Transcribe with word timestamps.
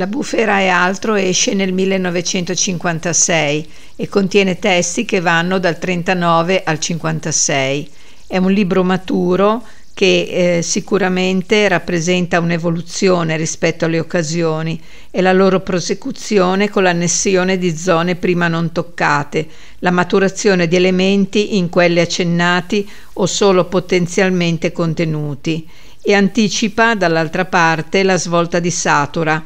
La 0.00 0.06
bufera 0.06 0.60
e 0.60 0.68
altro 0.68 1.14
esce 1.14 1.52
nel 1.52 1.74
1956 1.74 3.70
e 3.96 4.08
contiene 4.08 4.58
testi 4.58 5.04
che 5.04 5.20
vanno 5.20 5.58
dal 5.58 5.78
39 5.78 6.62
al 6.64 6.78
56. 6.78 7.90
È 8.26 8.38
un 8.38 8.50
libro 8.50 8.82
maturo 8.82 9.62
che 9.92 10.56
eh, 10.56 10.62
sicuramente 10.62 11.68
rappresenta 11.68 12.40
un'evoluzione 12.40 13.36
rispetto 13.36 13.84
alle 13.84 13.98
occasioni 13.98 14.80
e 15.10 15.20
la 15.20 15.34
loro 15.34 15.60
prosecuzione 15.60 16.70
con 16.70 16.84
l'annessione 16.84 17.58
di 17.58 17.76
zone 17.76 18.16
prima 18.16 18.48
non 18.48 18.72
toccate, 18.72 19.46
la 19.80 19.90
maturazione 19.90 20.66
di 20.66 20.76
elementi 20.76 21.58
in 21.58 21.68
quelle 21.68 22.00
accennati 22.00 22.88
o 23.14 23.26
solo 23.26 23.66
potenzialmente 23.66 24.72
contenuti 24.72 25.68
e 26.00 26.14
anticipa 26.14 26.94
dall'altra 26.94 27.44
parte 27.44 28.02
la 28.02 28.16
svolta 28.16 28.58
di 28.60 28.70
Satura, 28.70 29.44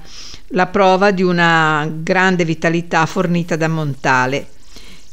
la 0.49 0.67
prova 0.67 1.11
di 1.11 1.23
una 1.23 1.91
grande 1.91 2.45
vitalità 2.45 3.07
fornita 3.07 3.57
da 3.57 3.69
Montale. 3.69 4.49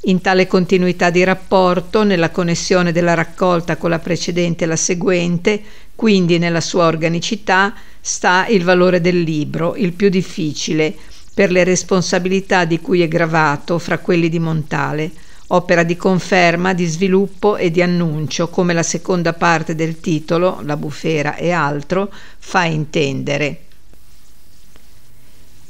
In 0.06 0.20
tale 0.20 0.48
continuità 0.48 1.10
di 1.10 1.24
rapporto, 1.24 2.04
nella 2.04 2.32
connessione 2.32 2.92
della 2.92 3.14
raccolta 3.14 3.78
con 3.78 3.92
la 3.92 4.00
precedente 4.00 4.64
e 4.64 4.68
la 4.68 4.76
seguente, 4.76 5.62
quindi 5.96 6.38
nella 6.38 6.62
sua 6.62 6.88
organicità, 6.88 7.74
sta 8.00 8.48
il 8.48 8.64
valore 8.64 9.00
del 9.00 9.22
libro, 9.22 9.76
il 9.76 9.94
più 9.94 10.10
difficile, 10.10 10.94
per 11.34 11.52
le 11.52 11.64
responsabilità 11.64 12.66
di 12.66 12.80
cui 12.80 13.02
è 13.02 13.08
gravato 13.08 13.78
fra 13.80 14.00
quelli 14.00 14.28
di 14.28 14.40
Montale, 14.40 15.12
opera 15.48 15.84
di 15.84 15.96
conferma, 15.96 16.74
di 16.74 16.86
sviluppo 16.86 17.56
e 17.56 17.72
di 17.72 17.82
annuncio, 17.82 18.50
come 18.50 18.74
la 18.74 18.84
seconda 18.84 19.34
parte 19.34 19.76
del 19.76 20.00
titolo, 20.00 20.62
La 20.64 20.78
bufera 20.78 21.36
e 21.36 21.52
altro, 21.52 22.12
fa 22.40 22.64
intendere. 22.66 23.66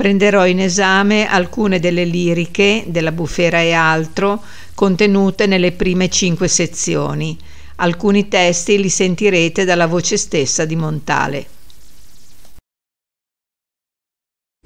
Prenderò 0.02 0.48
in 0.48 0.60
esame 0.60 1.28
alcune 1.28 1.80
delle 1.80 2.06
liriche 2.06 2.86
della 2.88 3.12
bufera 3.12 3.62
e 3.62 3.74
altro 3.74 4.42
contenute 4.74 5.46
nelle 5.46 5.74
prime 5.74 6.10
cinque 6.10 6.48
sezioni. 6.48 7.38
Alcuni 7.76 8.28
testi 8.28 8.82
li 8.82 8.90
sentirete 8.90 9.64
dalla 9.64 9.86
voce 9.86 10.18
stessa 10.18 10.66
di 10.66 10.76
Montale. 10.76 11.46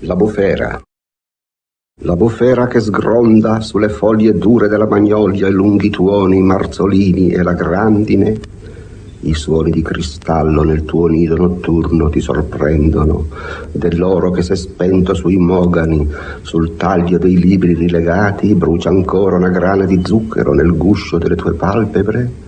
La 0.03 0.15
bufera. 0.15 0.81
La 2.03 2.15
bufera 2.15 2.67
che 2.67 2.79
sgronda 2.79 3.59
sulle 3.59 3.89
foglie 3.89 4.37
dure 4.37 4.69
della 4.69 4.87
magnolia 4.87 5.49
i 5.49 5.51
lunghi 5.51 5.89
tuoni 5.89 6.39
marzolini 6.39 7.31
e 7.31 7.43
la 7.43 7.51
grandine 7.51 8.39
i 9.25 9.33
suoni 9.33 9.71
di 9.71 9.81
cristallo 9.81 10.63
nel 10.63 10.85
tuo 10.85 11.07
nido 11.07 11.35
notturno 11.35 12.09
ti 12.09 12.21
sorprendono, 12.21 13.27
dell'oro 13.71 14.31
che 14.31 14.41
s'è 14.41 14.55
spento 14.55 15.13
sui 15.13 15.37
mogani, 15.37 16.07
sul 16.41 16.75
taglio 16.75 17.17
dei 17.17 17.37
libri 17.37 17.73
rilegati, 17.73 18.55
brucia 18.55 18.89
ancora 18.89 19.35
una 19.35 19.49
grana 19.49 19.85
di 19.85 20.01
zucchero 20.03 20.53
nel 20.53 20.75
guscio 20.75 21.17
delle 21.17 21.35
tue 21.35 21.53
palpebre? 21.53 22.44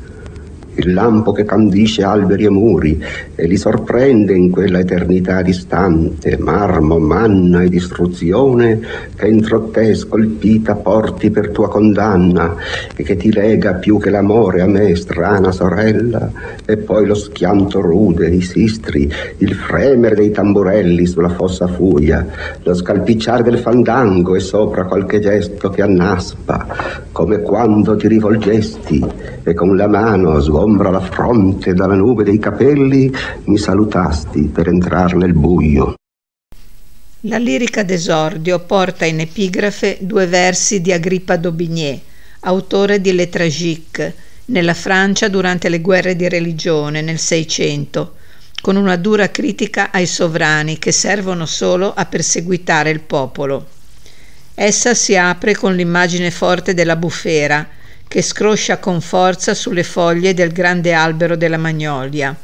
Il 0.77 0.93
lampo 0.93 1.31
che 1.31 1.45
candisce 1.45 2.03
alberi 2.03 2.45
e 2.45 2.49
muri 2.49 3.01
e 3.35 3.47
li 3.47 3.57
sorprende 3.57 4.33
in 4.33 4.51
quella 4.51 4.79
eternità 4.79 5.41
distante, 5.41 6.37
marmo, 6.37 6.99
manna 6.99 7.63
e 7.63 7.69
distruzione 7.69 8.79
che 9.15 9.25
entro 9.25 9.69
te 9.69 9.95
scolpita 9.95 10.75
porti 10.75 11.31
per 11.31 11.49
tua 11.49 11.67
condanna 11.69 12.55
e 12.95 13.03
che 13.03 13.15
ti 13.15 13.31
lega 13.31 13.75
più 13.75 13.97
che 13.97 14.09
l'amore 14.09 14.61
a 14.61 14.67
me, 14.67 14.95
strana 14.95 15.51
sorella, 15.51 16.31
e 16.65 16.77
poi 16.77 17.05
lo 17.05 17.15
schianto 17.15 17.81
rude, 17.81 18.29
i 18.29 18.41
sistri, 18.41 19.11
il 19.37 19.53
fremere 19.53 20.15
dei 20.15 20.31
tamburelli 20.31 21.05
sulla 21.05 21.29
fossa 21.29 21.67
fuia, 21.67 22.25
lo 22.63 22.73
scalpicciare 22.73 23.43
del 23.43 23.57
fandango 23.57 24.35
e 24.35 24.39
sopra 24.39 24.85
qualche 24.85 25.19
gesto 25.19 25.69
che 25.69 25.81
annaspa, 25.81 26.67
come 27.11 27.41
quando 27.41 27.95
ti 27.95 28.07
rivolgesti 28.07 29.03
e 29.43 29.53
con 29.53 29.75
la 29.75 29.87
mano 29.87 30.39
svuota 30.39 30.65
ombra 30.67 30.89
la 30.89 30.99
fronte 30.99 31.73
dalla 31.73 31.95
nube 31.95 32.25
dei 32.25 32.39
capelli, 32.39 33.09
mi 33.45 33.57
salutasti 33.57 34.41
per 34.53 34.67
entrar 34.67 35.15
nel 35.15 35.33
buio. 35.33 35.93
La 37.21 37.37
lirica 37.37 37.83
d'esordio 37.83 38.59
porta 38.59 39.05
in 39.05 39.21
epigrafe 39.21 39.97
due 40.01 40.27
versi 40.27 40.81
di 40.81 40.91
Agrippa 40.91 41.37
d'Aubigné, 41.37 42.01
autore 42.41 42.99
di 42.99 43.13
Le 43.13 43.29
Tragique, 43.29 44.13
nella 44.47 44.73
Francia 44.73 45.29
durante 45.29 45.69
le 45.69 45.79
guerre 45.79 46.17
di 46.17 46.27
religione 46.27 47.01
nel 47.01 47.17
Seicento, 47.17 48.15
con 48.61 48.75
una 48.75 48.97
dura 48.97 49.31
critica 49.31 49.91
ai 49.91 50.05
sovrani 50.05 50.77
che 50.77 50.91
servono 50.91 51.45
solo 51.45 51.93
a 51.93 52.05
perseguitare 52.05 52.89
il 52.89 52.99
popolo. 52.99 53.67
Essa 54.53 54.93
si 54.93 55.15
apre 55.15 55.55
con 55.55 55.75
l'immagine 55.75 56.29
forte 56.29 56.73
della 56.73 56.95
bufera, 56.97 57.67
che 58.07 58.21
scroscia 58.21 58.77
con 58.77 59.01
forza 59.01 59.53
sulle 59.53 59.83
foglie 59.83 60.33
del 60.33 60.51
grande 60.51 60.93
albero 60.93 61.35
della 61.35 61.57
magnolia. 61.57 62.35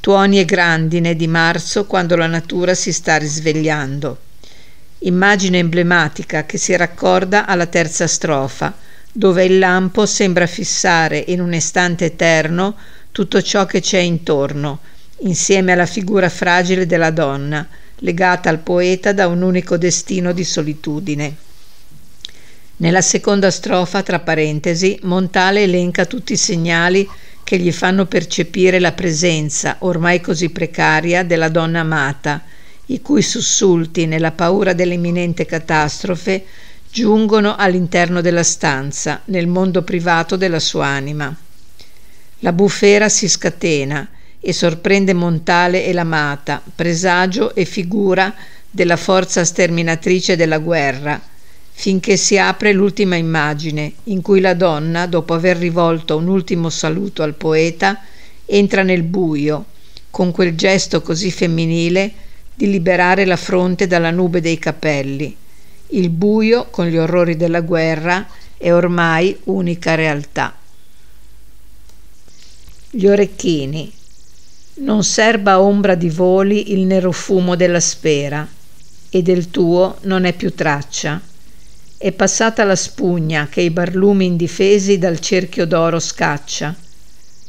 Tuoni 0.00 0.38
e 0.38 0.44
grandine 0.44 1.16
di 1.16 1.26
marzo 1.26 1.86
quando 1.86 2.16
la 2.16 2.26
natura 2.26 2.74
si 2.74 2.92
sta 2.92 3.16
risvegliando. 3.16 4.18
Immagine 5.00 5.58
emblematica 5.58 6.44
che 6.44 6.58
si 6.58 6.76
raccorda 6.76 7.46
alla 7.46 7.66
terza 7.66 8.06
strofa, 8.06 8.74
dove 9.12 9.44
il 9.44 9.58
lampo 9.58 10.06
sembra 10.06 10.46
fissare 10.46 11.24
in 11.28 11.40
un 11.40 11.54
istante 11.54 12.04
eterno 12.04 12.76
tutto 13.10 13.42
ciò 13.42 13.66
che 13.66 13.80
c'è 13.80 13.98
intorno, 13.98 14.80
insieme 15.20 15.72
alla 15.72 15.86
figura 15.86 16.28
fragile 16.28 16.86
della 16.86 17.10
donna, 17.10 17.66
legata 17.96 18.48
al 18.48 18.58
poeta 18.58 19.12
da 19.12 19.26
un 19.26 19.42
unico 19.42 19.76
destino 19.76 20.32
di 20.32 20.44
solitudine. 20.44 21.36
Nella 22.80 23.02
seconda 23.02 23.50
strofa, 23.50 24.02
tra 24.02 24.20
parentesi, 24.20 24.98
Montale 25.02 25.64
elenca 25.64 26.06
tutti 26.06 26.32
i 26.32 26.38
segnali 26.38 27.06
che 27.44 27.58
gli 27.58 27.72
fanno 27.72 28.06
percepire 28.06 28.78
la 28.78 28.92
presenza, 28.92 29.76
ormai 29.80 30.22
così 30.22 30.48
precaria, 30.48 31.22
della 31.22 31.50
donna 31.50 31.80
amata, 31.80 32.42
i 32.86 33.02
cui 33.02 33.20
sussulti, 33.20 34.06
nella 34.06 34.30
paura 34.30 34.72
dell'imminente 34.72 35.44
catastrofe, 35.44 36.42
giungono 36.90 37.54
all'interno 37.54 38.22
della 38.22 38.42
stanza, 38.42 39.20
nel 39.26 39.46
mondo 39.46 39.82
privato 39.82 40.36
della 40.36 40.58
sua 40.58 40.86
anima. 40.86 41.36
La 42.38 42.52
bufera 42.54 43.10
si 43.10 43.28
scatena 43.28 44.08
e 44.40 44.54
sorprende 44.54 45.12
Montale 45.12 45.84
e 45.84 45.92
l'amata, 45.92 46.62
presagio 46.74 47.54
e 47.54 47.66
figura 47.66 48.34
della 48.70 48.96
forza 48.96 49.44
sterminatrice 49.44 50.34
della 50.34 50.58
guerra, 50.58 51.20
finché 51.80 52.18
si 52.18 52.36
apre 52.36 52.74
l'ultima 52.74 53.16
immagine, 53.16 53.90
in 54.04 54.20
cui 54.20 54.40
la 54.40 54.52
donna, 54.52 55.06
dopo 55.06 55.32
aver 55.32 55.56
rivolto 55.56 56.18
un 56.18 56.28
ultimo 56.28 56.68
saluto 56.68 57.22
al 57.22 57.32
poeta, 57.32 58.02
entra 58.44 58.82
nel 58.82 59.02
buio, 59.02 59.64
con 60.10 60.30
quel 60.30 60.54
gesto 60.54 61.00
così 61.00 61.30
femminile 61.30 62.12
di 62.54 62.70
liberare 62.70 63.24
la 63.24 63.38
fronte 63.38 63.86
dalla 63.86 64.10
nube 64.10 64.42
dei 64.42 64.58
capelli. 64.58 65.34
Il 65.92 66.10
buio, 66.10 66.66
con 66.68 66.84
gli 66.84 66.98
orrori 66.98 67.38
della 67.38 67.62
guerra, 67.62 68.28
è 68.58 68.70
ormai 68.70 69.34
unica 69.44 69.94
realtà. 69.94 70.54
Gli 72.90 73.06
orecchini. 73.06 73.90
Non 74.80 75.02
serba 75.02 75.62
ombra 75.62 75.94
di 75.94 76.10
voli 76.10 76.72
il 76.72 76.80
nero 76.80 77.10
fumo 77.10 77.56
della 77.56 77.80
spera, 77.80 78.46
e 79.08 79.22
del 79.22 79.50
tuo 79.50 79.96
non 80.02 80.26
è 80.26 80.34
più 80.34 80.54
traccia 80.54 81.28
è 82.02 82.12
passata 82.12 82.64
la 82.64 82.76
spugna 82.76 83.48
che 83.50 83.60
i 83.60 83.68
barlumi 83.68 84.24
indifesi 84.24 84.96
dal 84.96 85.20
cerchio 85.20 85.66
d'oro 85.66 85.98
scaccia. 85.98 86.74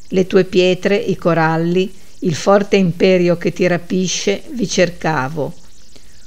Le 0.09 0.27
tue 0.27 0.43
pietre, 0.43 0.97
i 0.97 1.15
coralli, 1.15 1.89
il 2.19 2.35
forte 2.35 2.75
imperio 2.75 3.37
che 3.37 3.53
ti 3.53 3.65
rapisce, 3.65 4.43
vi 4.51 4.67
cercavo. 4.67 5.53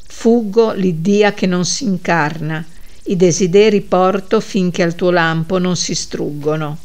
Fuggo 0.07 0.73
l'iddia 0.73 1.35
che 1.35 1.45
non 1.45 1.67
si 1.67 1.85
incarna, 1.85 2.65
i 3.03 3.17
desideri 3.17 3.83
porto 3.83 4.41
finché 4.41 4.83
al 4.83 4.95
tuo 4.95 5.11
lampo 5.11 5.59
non 5.59 5.77
si 5.77 5.95
struggono. 5.95 6.79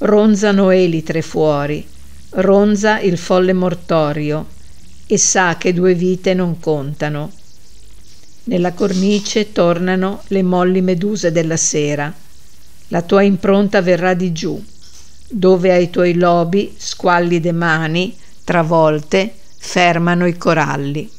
Ronzano 0.00 0.68
elitre 0.68 1.22
fuori, 1.22 1.82
ronza 2.28 3.00
il 3.00 3.16
folle 3.16 3.54
mortorio, 3.54 4.48
e 5.06 5.16
sa 5.16 5.56
che 5.56 5.72
due 5.72 5.94
vite 5.94 6.34
non 6.34 6.60
contano 6.60 7.32
nella 8.44 8.72
cornice 8.72 9.52
tornano 9.52 10.22
le 10.28 10.42
molli 10.42 10.80
meduse 10.80 11.32
della 11.32 11.56
sera. 11.56 12.12
La 12.88 13.02
tua 13.02 13.22
impronta 13.22 13.80
verrà 13.80 14.14
di 14.14 14.32
giù, 14.32 14.62
dove 15.28 15.72
ai 15.72 15.90
tuoi 15.90 16.14
lobi 16.14 16.74
squallide 16.76 17.52
mani, 17.52 18.14
travolte, 18.44 19.34
fermano 19.56 20.26
i 20.26 20.36
coralli. 20.36 21.10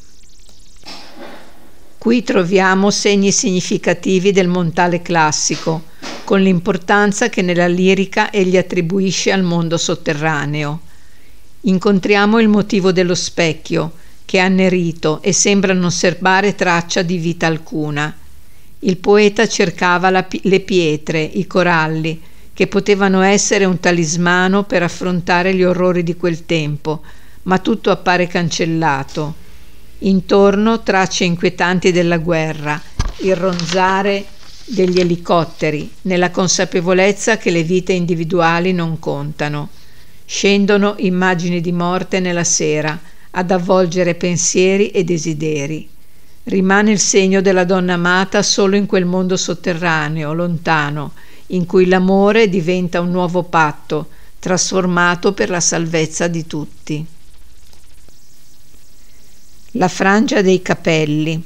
Qui 1.97 2.21
troviamo 2.23 2.91
segni 2.91 3.31
significativi 3.31 4.31
del 4.31 4.47
montale 4.47 5.01
classico, 5.01 5.85
con 6.23 6.39
l'importanza 6.39 7.29
che 7.29 7.41
nella 7.41 7.67
lirica 7.67 8.31
egli 8.31 8.57
attribuisce 8.57 9.31
al 9.31 9.41
mondo 9.41 9.77
sotterraneo. 9.77 10.81
Incontriamo 11.61 12.39
il 12.39 12.47
motivo 12.47 12.91
dello 12.91 13.15
specchio, 13.15 13.93
che 14.25 14.39
annerito 14.39 15.21
e 15.21 15.31
sembra 15.31 15.73
non 15.73 15.91
serbare 15.91 16.55
traccia 16.55 17.03
di 17.03 17.17
vita 17.17 17.47
alcuna. 17.47 18.13
Il 18.79 18.97
poeta 18.97 19.47
cercava 19.47 20.09
la, 20.09 20.25
le 20.29 20.59
pietre, 20.59 21.21
i 21.21 21.47
coralli, 21.47 22.21
che 22.53 22.67
potevano 22.67 23.21
essere 23.21 23.65
un 23.65 23.79
talismano 23.79 24.63
per 24.63 24.81
affrontare 24.81 25.53
gli 25.53 25.63
orrori 25.63 26.03
di 26.03 26.15
quel 26.15 26.45
tempo, 26.45 27.01
ma 27.43 27.59
tutto 27.59 27.91
appare 27.91 28.27
cancellato. 28.27 29.35
Intorno 29.99 30.81
tracce 30.81 31.23
inquietanti 31.23 31.91
della 31.91 32.17
guerra, 32.17 32.81
il 33.19 33.35
ronzare 33.35 34.25
degli 34.65 34.99
elicotteri, 34.99 35.91
nella 36.03 36.31
consapevolezza 36.31 37.37
che 37.37 37.51
le 37.51 37.63
vite 37.63 37.93
individuali 37.93 38.71
non 38.73 38.99
contano. 38.99 39.69
Scendono 40.25 40.95
immagini 40.97 41.61
di 41.61 41.71
morte 41.71 42.19
nella 42.19 42.43
sera, 42.43 42.99
ad 43.37 43.51
avvolgere 43.51 44.15
pensieri 44.15 44.89
e 44.89 45.03
desideri. 45.03 45.87
Rimane 46.43 46.91
il 46.91 46.99
segno 46.99 47.41
della 47.41 47.65
donna 47.65 47.93
amata 47.93 48.41
solo 48.43 48.75
in 48.75 48.85
quel 48.85 49.05
mondo 49.05 49.35
sotterraneo, 49.35 50.33
lontano, 50.33 51.13
in 51.47 51.65
cui 51.65 51.85
l'amore 51.87 52.47
diventa 52.49 53.01
un 53.01 53.11
nuovo 53.11 53.43
patto, 53.43 54.09
trasformato 54.39 55.33
per 55.33 55.49
la 55.49 55.59
salvezza 55.59 56.27
di 56.27 56.45
tutti. 56.45 57.05
La 59.71 59.87
frangia 59.87 60.41
dei 60.41 60.61
capelli. 60.61 61.43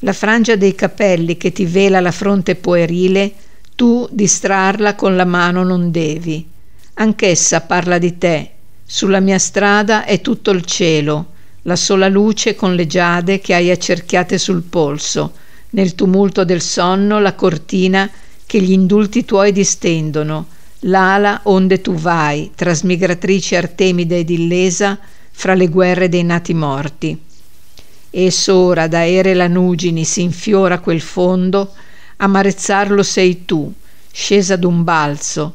La 0.00 0.12
frangia 0.12 0.56
dei 0.56 0.74
capelli 0.74 1.38
che 1.38 1.52
ti 1.52 1.64
vela 1.64 2.00
la 2.00 2.10
fronte 2.10 2.54
puerile, 2.54 3.32
tu 3.74 4.06
distrarla 4.10 4.94
con 4.94 5.16
la 5.16 5.24
mano 5.24 5.62
non 5.62 5.90
devi. 5.90 6.46
Anch'essa 6.94 7.62
parla 7.62 7.98
di 7.98 8.18
te, 8.18 8.50
sulla 8.88 9.18
mia 9.18 9.38
strada 9.38 10.04
è 10.04 10.20
tutto 10.20 10.52
il 10.52 10.64
cielo, 10.64 11.32
la 11.62 11.74
sola 11.74 12.06
luce 12.06 12.54
con 12.54 12.76
le 12.76 12.86
giade 12.86 13.40
che 13.40 13.52
hai 13.52 13.68
accerchiate 13.68 14.38
sul 14.38 14.62
polso, 14.62 15.32
nel 15.70 15.96
tumulto 15.96 16.44
del 16.44 16.62
sonno 16.62 17.18
la 17.18 17.34
cortina 17.34 18.08
che 18.46 18.60
gli 18.62 18.70
indulti 18.70 19.24
tuoi 19.24 19.50
distendono, 19.50 20.46
l'ala 20.80 21.40
onde 21.44 21.80
tu 21.80 21.94
vai, 21.94 22.52
trasmigratrice 22.54 23.56
artemide 23.56 24.18
ed 24.18 24.30
illesa, 24.30 24.96
fra 25.32 25.54
le 25.54 25.66
guerre 25.66 26.08
dei 26.08 26.22
nati 26.22 26.54
morti. 26.54 27.20
E 28.08 28.30
s'ora 28.30 28.86
da 28.86 29.04
ere 29.04 29.34
lanugini 29.34 30.04
si 30.04 30.22
infiora 30.22 30.78
quel 30.78 31.00
fondo, 31.00 31.72
amarezzarlo 32.18 33.02
sei 33.02 33.44
tu, 33.44 33.70
scesa 34.12 34.54
d'un 34.54 34.84
balzo, 34.84 35.54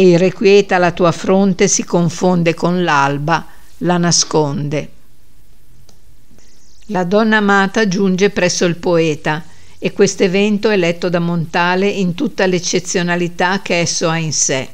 e 0.00 0.08
irrequieta 0.08 0.78
la 0.78 0.92
tua 0.92 1.12
fronte 1.12 1.68
si 1.68 1.84
confonde 1.84 2.54
con 2.54 2.82
l'alba, 2.82 3.44
la 3.78 3.98
nasconde. 3.98 4.88
La 6.86 7.04
donna 7.04 7.36
amata 7.36 7.86
giunge 7.86 8.30
presso 8.30 8.64
il 8.64 8.76
poeta 8.76 9.44
e 9.78 9.92
questo 9.92 10.22
evento 10.22 10.70
è 10.70 10.78
letto 10.78 11.10
da 11.10 11.18
Montale 11.18 11.86
in 11.86 12.14
tutta 12.14 12.46
l'eccezionalità 12.46 13.60
che 13.60 13.80
esso 13.80 14.08
ha 14.08 14.16
in 14.16 14.32
sé. 14.32 14.68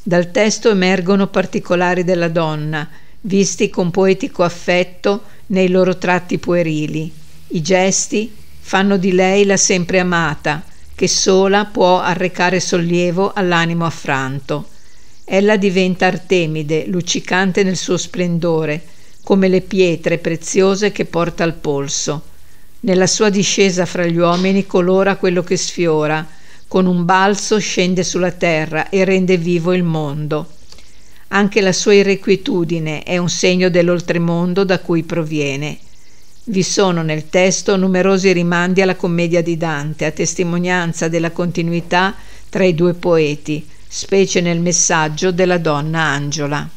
Dal 0.00 0.30
testo 0.30 0.70
emergono 0.70 1.26
particolari 1.26 2.04
della 2.04 2.28
donna, 2.28 2.88
visti 3.22 3.68
con 3.68 3.90
poetico 3.90 4.44
affetto 4.44 5.24
nei 5.46 5.70
loro 5.70 5.98
tratti 5.98 6.38
puerili. 6.38 7.12
I 7.48 7.60
gesti 7.62 8.32
fanno 8.60 8.96
di 8.96 9.10
lei 9.10 9.44
la 9.44 9.56
sempre 9.56 9.98
amata, 9.98 10.62
che 10.94 11.08
sola 11.08 11.64
può 11.64 12.00
arrecare 12.00 12.60
sollievo 12.60 13.32
all'animo 13.32 13.84
affranto. 13.84 14.68
Ella 15.24 15.56
diventa 15.56 16.06
Artemide, 16.06 16.86
luccicante 16.86 17.62
nel 17.62 17.76
suo 17.76 17.96
splendore, 17.96 18.82
come 19.22 19.48
le 19.48 19.60
pietre 19.60 20.18
preziose 20.18 20.92
che 20.92 21.04
porta 21.04 21.44
al 21.44 21.54
polso. 21.54 22.22
Nella 22.80 23.06
sua 23.06 23.30
discesa 23.30 23.86
fra 23.86 24.04
gli 24.04 24.18
uomini 24.18 24.66
colora 24.66 25.16
quello 25.16 25.42
che 25.42 25.56
sfiora, 25.56 26.26
con 26.66 26.86
un 26.86 27.04
balzo 27.04 27.58
scende 27.58 28.02
sulla 28.02 28.32
terra 28.32 28.88
e 28.88 29.04
rende 29.04 29.36
vivo 29.36 29.72
il 29.72 29.84
mondo. 29.84 30.48
Anche 31.28 31.60
la 31.60 31.72
sua 31.72 31.94
irrequietudine 31.94 33.02
è 33.04 33.16
un 33.16 33.28
segno 33.28 33.70
dell'oltremondo 33.70 34.64
da 34.64 34.80
cui 34.80 35.02
proviene. 35.02 35.78
Vi 36.44 36.64
sono 36.64 37.02
nel 37.02 37.28
testo 37.28 37.76
numerosi 37.76 38.32
rimandi 38.32 38.82
alla 38.82 38.96
commedia 38.96 39.40
di 39.40 39.56
Dante, 39.56 40.06
a 40.06 40.10
testimonianza 40.10 41.06
della 41.06 41.30
continuità 41.30 42.16
tra 42.48 42.64
i 42.64 42.74
due 42.74 42.94
poeti, 42.94 43.64
specie 43.86 44.40
nel 44.40 44.58
messaggio 44.58 45.30
della 45.30 45.58
donna 45.58 46.00
Angiola. 46.00 46.68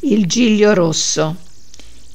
Il 0.00 0.24
giglio 0.24 0.72
rosso. 0.72 1.36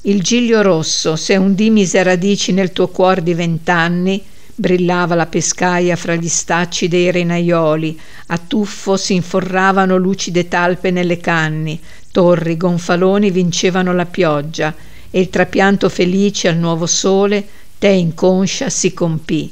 Il 0.02 0.20
giglio 0.20 0.62
rosso, 0.62 1.14
se 1.14 1.36
undì 1.36 1.70
mise 1.70 2.02
radici 2.02 2.50
nel 2.50 2.72
tuo 2.72 2.88
cuor 2.88 3.20
di 3.20 3.34
vent'anni, 3.34 4.20
brillava 4.52 5.14
la 5.14 5.26
pescaia 5.26 5.94
fra 5.94 6.16
gli 6.16 6.28
stacci 6.28 6.88
dei 6.88 7.12
renaioli, 7.12 8.00
a 8.26 8.38
tuffo 8.38 8.96
si 8.96 9.14
inforravano 9.14 9.96
lucide 9.96 10.48
talpe 10.48 10.90
nelle 10.90 11.18
canni, 11.18 11.80
torri, 12.10 12.56
gonfaloni 12.56 13.30
vincevano 13.30 13.92
la 13.92 14.06
pioggia, 14.06 14.74
e 15.14 15.20
il 15.20 15.30
trapianto 15.30 15.88
felice 15.88 16.48
al 16.48 16.56
nuovo 16.56 16.86
sole, 16.86 17.46
te 17.78 17.86
inconscia, 17.86 18.68
si 18.68 18.92
compì. 18.92 19.48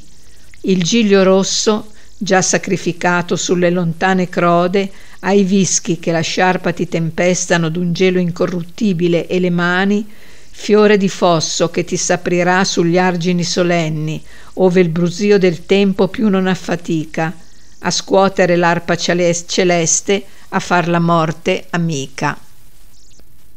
Il 0.62 0.82
giglio 0.82 1.23
rosso, 1.23 1.93
già 2.19 2.43
sacrificato 2.43 3.37
sulle 3.37 3.70
lontane 3.70 4.29
crode, 4.29 4.91
ai 5.20 5.44
vischi 5.44 6.00
che 6.00 6.11
la 6.11 6.20
sciarpa 6.20 6.73
ti 6.73 6.88
tempestano 6.88 7.69
d'un 7.69 7.93
gelo 7.93 8.19
incorruttibile 8.19 9.29
e 9.29 9.38
le 9.38 9.50
mani, 9.50 10.05
fiore 10.50 10.97
di 10.97 11.09
fosso 11.09 11.70
che 11.70 11.85
ti 11.85 11.97
s'aprirà 11.97 12.64
sugli 12.64 12.99
argini 12.99 13.44
solenni, 13.44 14.20
ove 14.55 14.81
il 14.81 14.88
brusio 14.88 15.38
del 15.38 15.64
tempo 15.64 16.09
più 16.09 16.29
non 16.29 16.49
affatica, 16.49 17.32
a 17.79 17.91
scuotere 17.93 18.56
l'arpa 18.56 18.97
celeste, 18.97 20.25
a 20.49 20.59
far 20.59 20.88
la 20.88 20.99
morte 20.99 21.67
amica. 21.70 22.37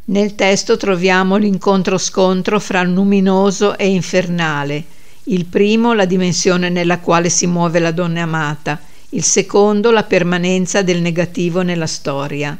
Nel 0.07 0.35
testo 0.35 0.77
troviamo 0.77 1.35
l'incontro-scontro 1.35 2.59
fra 2.59 2.83
luminoso 2.83 3.75
e 3.75 3.87
infernale, 3.87 4.83
il 5.23 5.45
primo 5.45 5.93
la 5.93 6.05
dimensione 6.05 6.69
nella 6.69 6.99
quale 6.99 7.29
si 7.29 7.47
muove 7.47 7.79
la 7.79 7.89
donna 7.89 8.21
amata, 8.21 8.79
il 9.09 9.23
secondo 9.23 9.89
la 9.89 10.03
permanenza 10.03 10.83
del 10.83 11.01
negativo 11.01 11.63
nella 11.63 11.87
storia. 11.87 12.55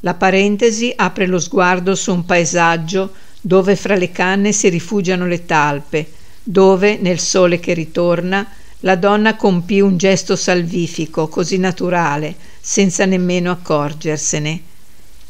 La 0.00 0.14
parentesi 0.14 0.92
apre 0.94 1.26
lo 1.26 1.40
sguardo 1.40 1.96
su 1.96 2.12
un 2.12 2.24
paesaggio 2.24 3.12
dove 3.40 3.74
fra 3.74 3.96
le 3.96 4.12
canne 4.12 4.52
si 4.52 4.68
rifugiano 4.68 5.26
le 5.26 5.44
talpe, 5.44 6.08
dove, 6.44 6.96
nel 7.00 7.18
sole 7.18 7.58
che 7.58 7.74
ritorna, 7.74 8.46
la 8.80 8.94
donna 8.94 9.34
compì 9.34 9.80
un 9.80 9.96
gesto 9.96 10.36
salvifico, 10.36 11.26
così 11.26 11.58
naturale, 11.58 12.36
senza 12.60 13.04
nemmeno 13.04 13.50
accorgersene 13.50 14.72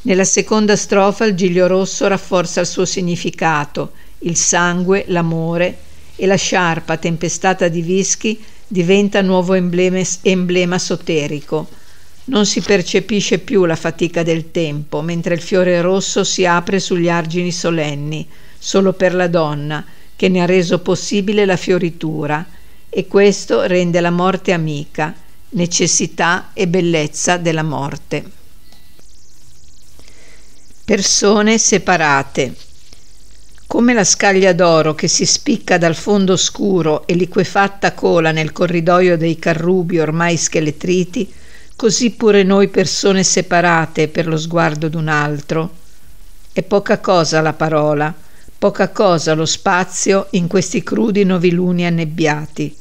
nella 0.07 0.25
seconda 0.25 0.77
strofa 0.77 1.25
il 1.25 1.35
giglio 1.35 1.67
rosso 1.67 2.07
rafforza 2.07 2.61
il 2.61 2.67
suo 2.67 2.85
significato, 2.85 3.93
il 4.21 4.37
sangue, 4.37 5.05
l'amore 5.09 5.79
e 6.17 6.27
la 6.27 6.35
sciarpa 6.35 6.99
tempestata 6.99 7.69
di 7.69 7.81
vischi 7.81 8.43
diventa 8.67 9.23
nuovo 9.23 9.55
emblema, 9.55 10.01
emblema 10.23 10.79
soterico. 10.79 11.69
Non 12.27 12.45
si 12.45 12.61
percepisce 12.61 13.39
più 13.39 13.65
la 13.65 13.77
fatica 13.77 14.23
del 14.23 14.51
tempo, 14.51 15.01
mentre 15.01 15.35
il 15.35 15.41
fiore 15.41 15.81
rosso 15.81 16.23
si 16.23 16.45
apre 16.45 16.81
sugli 16.81 17.09
argini 17.09 17.51
solenni, 17.51 18.27
solo 18.59 18.93
per 18.93 19.15
la 19.15 19.29
donna, 19.29 19.85
che 20.17 20.29
ne 20.29 20.43
ha 20.43 20.47
reso 20.47 20.81
possibile 20.81 21.47
la 21.47 21.57
fioritura, 21.57 22.45
e 22.91 23.07
questo 23.07 23.63
rende 23.63 24.01
la 24.01 24.11
morte 24.11 24.53
amica, 24.53 25.15
necessità 25.51 26.51
e 26.53 26.69
bellezza 26.69 27.39
della 27.39 27.63
morte. 27.63 28.44
Persone 30.87 31.57
separate. 31.57 32.55
Come 33.67 33.95
la 33.95 34.05
scaglia 34.05 34.53
d'oro 34.53 34.95
che 34.95 35.09
si 35.09 35.25
spicca 35.25 35.79
dal 35.79 35.95
fondo 35.95 36.37
scuro 36.37 37.07
e 37.07 37.15
liquefatta 37.15 37.95
cola 37.95 38.33
nel 38.33 38.53
corridoio 38.53 39.17
dei 39.17 39.39
carrubi 39.39 39.99
ormai 39.99 40.37
scheletriti, 40.37 41.33
così 41.75 42.11
pure 42.11 42.43
noi 42.43 42.69
persone 42.69 43.23
separate 43.23 44.09
per 44.09 44.27
lo 44.27 44.37
sguardo 44.37 44.89
d'un 44.89 45.09
altro. 45.09 45.71
È 46.53 46.63
poca 46.63 46.99
cosa 46.99 47.41
la 47.41 47.55
parola, 47.55 48.15
poca 48.59 48.91
cosa 48.91 49.33
lo 49.33 49.47
spazio 49.47 50.27
in 50.33 50.49
questi 50.49 50.83
crudi 50.83 51.25
noviluni 51.25 51.87
annebbiati. 51.87 52.77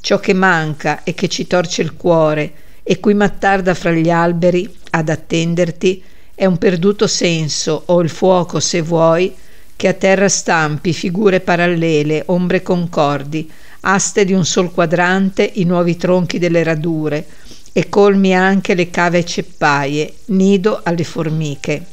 Ciò 0.00 0.20
che 0.20 0.32
manca 0.32 1.02
e 1.02 1.12
che 1.12 1.26
ci 1.26 1.48
torce 1.48 1.82
il 1.82 1.96
cuore 1.96 2.52
e 2.84 3.00
qui 3.00 3.14
m'attarda 3.14 3.74
fra 3.74 3.90
gli 3.90 4.10
alberi 4.10 4.72
ad 4.90 5.08
attenderti 5.08 6.04
è 6.38 6.44
un 6.44 6.56
perduto 6.56 7.08
senso 7.08 7.82
o 7.86 8.00
il 8.00 8.08
fuoco 8.08 8.60
se 8.60 8.80
vuoi 8.80 9.34
che 9.74 9.88
a 9.88 9.92
terra 9.92 10.28
stampi 10.28 10.92
figure 10.92 11.40
parallele 11.40 12.22
ombre 12.26 12.62
concordi 12.62 13.50
aste 13.80 14.24
di 14.24 14.32
un 14.32 14.46
sol 14.46 14.70
quadrante 14.70 15.42
i 15.42 15.64
nuovi 15.64 15.96
tronchi 15.96 16.38
delle 16.38 16.62
radure 16.62 17.26
e 17.72 17.88
colmi 17.88 18.36
anche 18.36 18.76
le 18.76 18.88
cave 18.88 19.24
ceppaie 19.24 20.14
nido 20.26 20.80
alle 20.84 21.02
formiche 21.02 21.86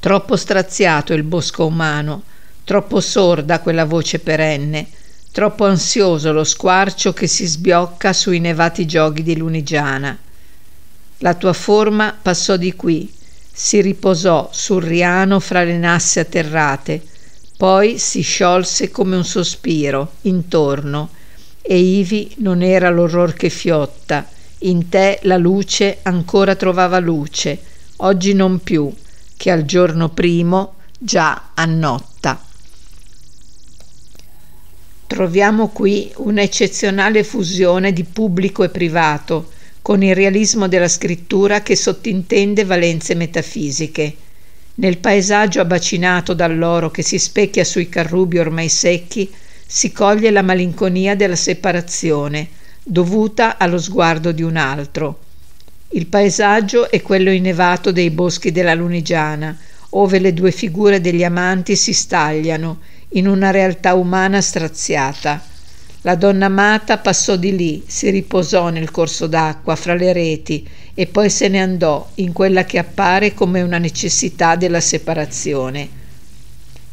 Troppo 0.00 0.36
straziato 0.36 1.12
il 1.12 1.22
bosco 1.22 1.66
umano, 1.66 2.22
troppo 2.64 3.00
sorda 3.00 3.60
quella 3.60 3.84
voce 3.84 4.20
perenne, 4.20 4.86
troppo 5.32 5.66
ansioso 5.66 6.32
lo 6.32 6.44
squarcio 6.44 7.12
che 7.12 7.26
si 7.26 7.44
sbiocca 7.44 8.14
sui 8.14 8.38
nevati 8.38 8.86
gioghi 8.86 9.22
di 9.22 9.36
Lunigiana. 9.36 10.16
La 11.20 11.34
tua 11.34 11.54
forma 11.54 12.14
passò 12.20 12.56
di 12.56 12.74
qui, 12.74 13.10
si 13.50 13.80
riposò 13.80 14.50
sul 14.52 14.82
riano 14.82 15.40
fra 15.40 15.64
le 15.64 15.78
nasse 15.78 16.20
atterrate, 16.20 17.02
poi 17.56 17.98
si 17.98 18.20
sciolse 18.20 18.90
come 18.90 19.16
un 19.16 19.24
sospiro 19.24 20.12
intorno, 20.22 21.08
e 21.62 21.78
ivi 21.78 22.34
non 22.38 22.60
era 22.60 22.90
l'orror 22.90 23.32
che 23.32 23.48
fiotta, 23.48 24.28
in 24.60 24.90
te 24.90 25.20
la 25.22 25.38
luce 25.38 26.00
ancora 26.02 26.54
trovava 26.54 26.98
luce, 26.98 27.60
oggi 27.96 28.34
non 28.34 28.62
più, 28.62 28.92
che 29.38 29.50
al 29.50 29.64
giorno 29.64 30.10
primo 30.10 30.74
già 30.98 31.50
annotta. 31.54 32.42
Troviamo 35.06 35.68
qui 35.68 36.12
un'eccezionale 36.16 37.24
fusione 37.24 37.92
di 37.92 38.04
pubblico 38.04 38.64
e 38.64 38.68
privato, 38.68 39.52
con 39.86 40.02
il 40.02 40.16
realismo 40.16 40.66
della 40.66 40.88
scrittura 40.88 41.62
che 41.62 41.76
sottintende 41.76 42.64
valenze 42.64 43.14
metafisiche. 43.14 44.16
Nel 44.74 44.98
paesaggio 44.98 45.60
abbacinato 45.60 46.34
dall'oro 46.34 46.90
che 46.90 47.02
si 47.02 47.20
specchia 47.20 47.62
sui 47.62 47.88
carrubi 47.88 48.40
ormai 48.40 48.68
secchi, 48.68 49.32
si 49.64 49.92
coglie 49.92 50.32
la 50.32 50.42
malinconia 50.42 51.14
della 51.14 51.36
separazione, 51.36 52.48
dovuta 52.82 53.58
allo 53.58 53.78
sguardo 53.78 54.32
di 54.32 54.42
un 54.42 54.56
altro. 54.56 55.20
Il 55.90 56.06
paesaggio 56.06 56.90
è 56.90 57.00
quello 57.00 57.30
innevato 57.30 57.92
dei 57.92 58.10
boschi 58.10 58.50
della 58.50 58.74
Lunigiana, 58.74 59.56
ove 59.90 60.18
le 60.18 60.34
due 60.34 60.50
figure 60.50 61.00
degli 61.00 61.22
amanti 61.22 61.76
si 61.76 61.92
stagliano 61.92 62.80
in 63.10 63.28
una 63.28 63.52
realtà 63.52 63.94
umana 63.94 64.40
straziata. 64.40 65.40
La 66.06 66.14
donna 66.14 66.46
amata 66.46 66.98
passò 66.98 67.34
di 67.34 67.56
lì, 67.56 67.82
si 67.84 68.10
riposò 68.10 68.68
nel 68.68 68.92
corso 68.92 69.26
d'acqua 69.26 69.74
fra 69.74 69.94
le 69.94 70.12
reti 70.12 70.64
e 70.94 71.06
poi 71.06 71.28
se 71.28 71.48
ne 71.48 71.60
andò 71.60 72.10
in 72.16 72.32
quella 72.32 72.64
che 72.64 72.78
appare 72.78 73.34
come 73.34 73.60
una 73.60 73.78
necessità 73.78 74.54
della 74.54 74.78
separazione. 74.78 75.88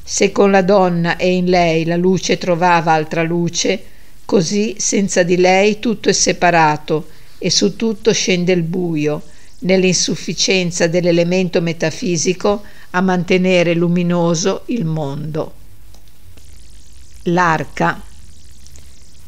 Se 0.03 0.31
con 0.31 0.49
la 0.49 0.63
donna 0.63 1.15
e 1.17 1.31
in 1.31 1.45
lei 1.45 1.85
la 1.85 1.95
luce 1.95 2.39
trovava 2.39 2.93
altra 2.93 3.21
luce, 3.21 3.83
così 4.25 4.77
senza 4.79 5.21
di 5.21 5.37
lei 5.37 5.77
tutto 5.77 6.09
è 6.09 6.13
separato 6.13 7.09
e 7.37 7.51
su 7.51 7.75
tutto 7.75 8.11
scende 8.13 8.51
il 8.51 8.63
buio, 8.63 9.21
nell'insufficienza 9.59 10.87
dell'elemento 10.87 11.61
metafisico 11.61 12.63
a 12.89 13.01
mantenere 13.01 13.75
luminoso 13.75 14.63
il 14.65 14.85
mondo. 14.85 15.53
L'arca 17.25 18.01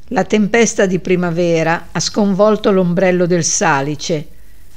la 0.09 0.23
tempesta 0.23 0.85
di 0.85 0.99
primavera 0.99 1.87
ha 1.91 1.99
sconvolto 1.99 2.71
l'ombrello 2.71 3.25
del 3.25 3.43
salice. 3.43 4.27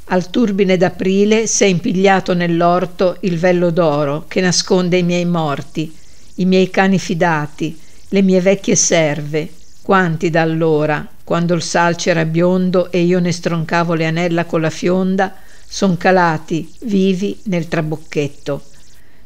Al 0.07 0.31
turbine 0.31 0.79
d'aprile 0.79 1.47
s'è 1.47 1.67
impigliato 1.67 2.33
nell'orto 2.33 3.19
il 3.21 3.39
vello 3.39 3.71
d'oro 3.71 4.25
che 4.27 4.41
nasconde 4.41 4.97
i 4.97 5.03
miei 5.03 5.27
morti, 5.27 5.95
i 6.37 6.47
miei 6.47 6.71
cani 6.71 6.99
fidati, 6.99 7.79
le 8.09 8.23
mie 8.23 8.41
vecchie 8.41 8.75
serve, 8.75 9.51
quanti 9.83 10.31
da 10.31 10.41
allora, 10.41 11.07
quando 11.25 11.53
il 11.53 11.63
salce 11.63 12.09
era 12.09 12.25
biondo 12.25 12.91
e 12.91 13.01
io 13.01 13.19
ne 13.21 13.33
stroncavo 13.33 13.93
le 13.93 14.07
anella 14.07 14.47
con 14.47 14.63
la 14.63 14.71
fionda, 14.71 15.35
son 15.69 15.99
calati, 15.99 16.73
vivi, 16.85 17.39
nel 17.45 17.69
trabocchetto. 17.69 18.63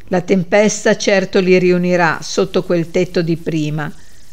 La 0.08 0.20
tempesta 0.20 0.96
certo 0.96 1.38
li 1.38 1.56
riunirà 1.60 2.18
sotto 2.22 2.64
quel 2.64 2.90
tetto 2.90 3.22
di 3.22 3.36
prima, 3.36 3.92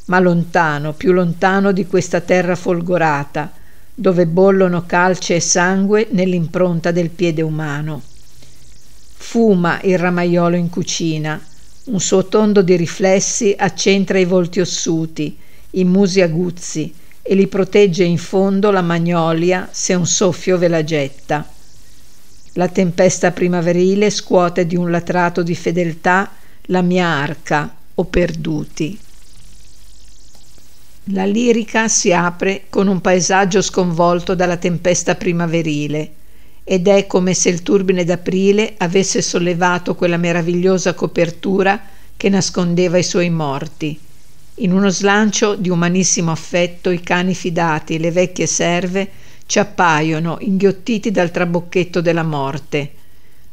ma 0.09 0.19
lontano, 0.19 0.93
più 0.93 1.11
lontano 1.11 1.71
di 1.71 1.85
questa 1.85 2.19
terra 2.19 2.55
folgorata, 2.55 3.51
dove 3.93 4.25
bollono 4.25 4.85
calce 4.85 5.35
e 5.35 5.39
sangue 5.39 6.07
nell'impronta 6.11 6.91
del 6.91 7.09
piede 7.09 7.41
umano. 7.41 8.01
Fuma 9.15 9.79
il 9.83 9.99
ramaiolo 9.99 10.55
in 10.55 10.69
cucina, 10.69 11.39
un 11.85 11.99
suo 11.99 12.25
tondo 12.25 12.61
di 12.61 12.75
riflessi 12.75 13.53
accentra 13.57 14.17
i 14.17 14.25
volti 14.25 14.59
ossuti, 14.59 15.37
i 15.71 15.83
musi 15.83 16.21
aguzzi 16.21 16.93
e 17.21 17.35
li 17.35 17.47
protegge 17.47 18.03
in 18.03 18.17
fondo 18.17 18.71
la 18.71 18.81
magnolia 18.81 19.69
se 19.71 19.93
un 19.93 20.07
soffio 20.07 20.57
ve 20.57 20.67
la 20.67 20.83
getta. 20.83 21.47
La 22.53 22.67
tempesta 22.67 23.31
primaverile 23.31 24.09
scuote 24.09 24.65
di 24.65 24.75
un 24.75 24.89
latrato 24.89 25.43
di 25.43 25.53
fedeltà 25.53 26.31
la 26.63 26.81
mia 26.81 27.05
arca, 27.05 27.75
o 27.95 28.05
perduti. 28.05 28.97
La 31.11 31.25
lirica 31.25 31.87
si 31.87 32.13
apre 32.13 32.65
con 32.69 32.87
un 32.87 33.01
paesaggio 33.01 33.63
sconvolto 33.63 34.35
dalla 34.35 34.57
tempesta 34.57 35.15
primaverile 35.15 36.11
ed 36.63 36.87
è 36.87 37.07
come 37.07 37.33
se 37.33 37.49
il 37.49 37.63
turbine 37.63 38.03
d'aprile 38.03 38.75
avesse 38.77 39.23
sollevato 39.23 39.95
quella 39.95 40.17
meravigliosa 40.17 40.93
copertura 40.93 41.81
che 42.15 42.29
nascondeva 42.29 42.99
i 42.99 43.03
suoi 43.03 43.31
morti. 43.31 43.99
In 44.55 44.71
uno 44.71 44.89
slancio 44.89 45.55
di 45.55 45.69
umanissimo 45.69 46.29
affetto 46.29 46.91
i 46.91 47.01
cani 47.01 47.33
fidati 47.33 47.95
e 47.95 47.99
le 47.99 48.11
vecchie 48.11 48.45
serve 48.45 49.09
ci 49.47 49.57
appaiono 49.57 50.37
inghiottiti 50.41 51.09
dal 51.09 51.31
trabocchetto 51.31 52.01
della 52.01 52.21
morte. 52.21 52.91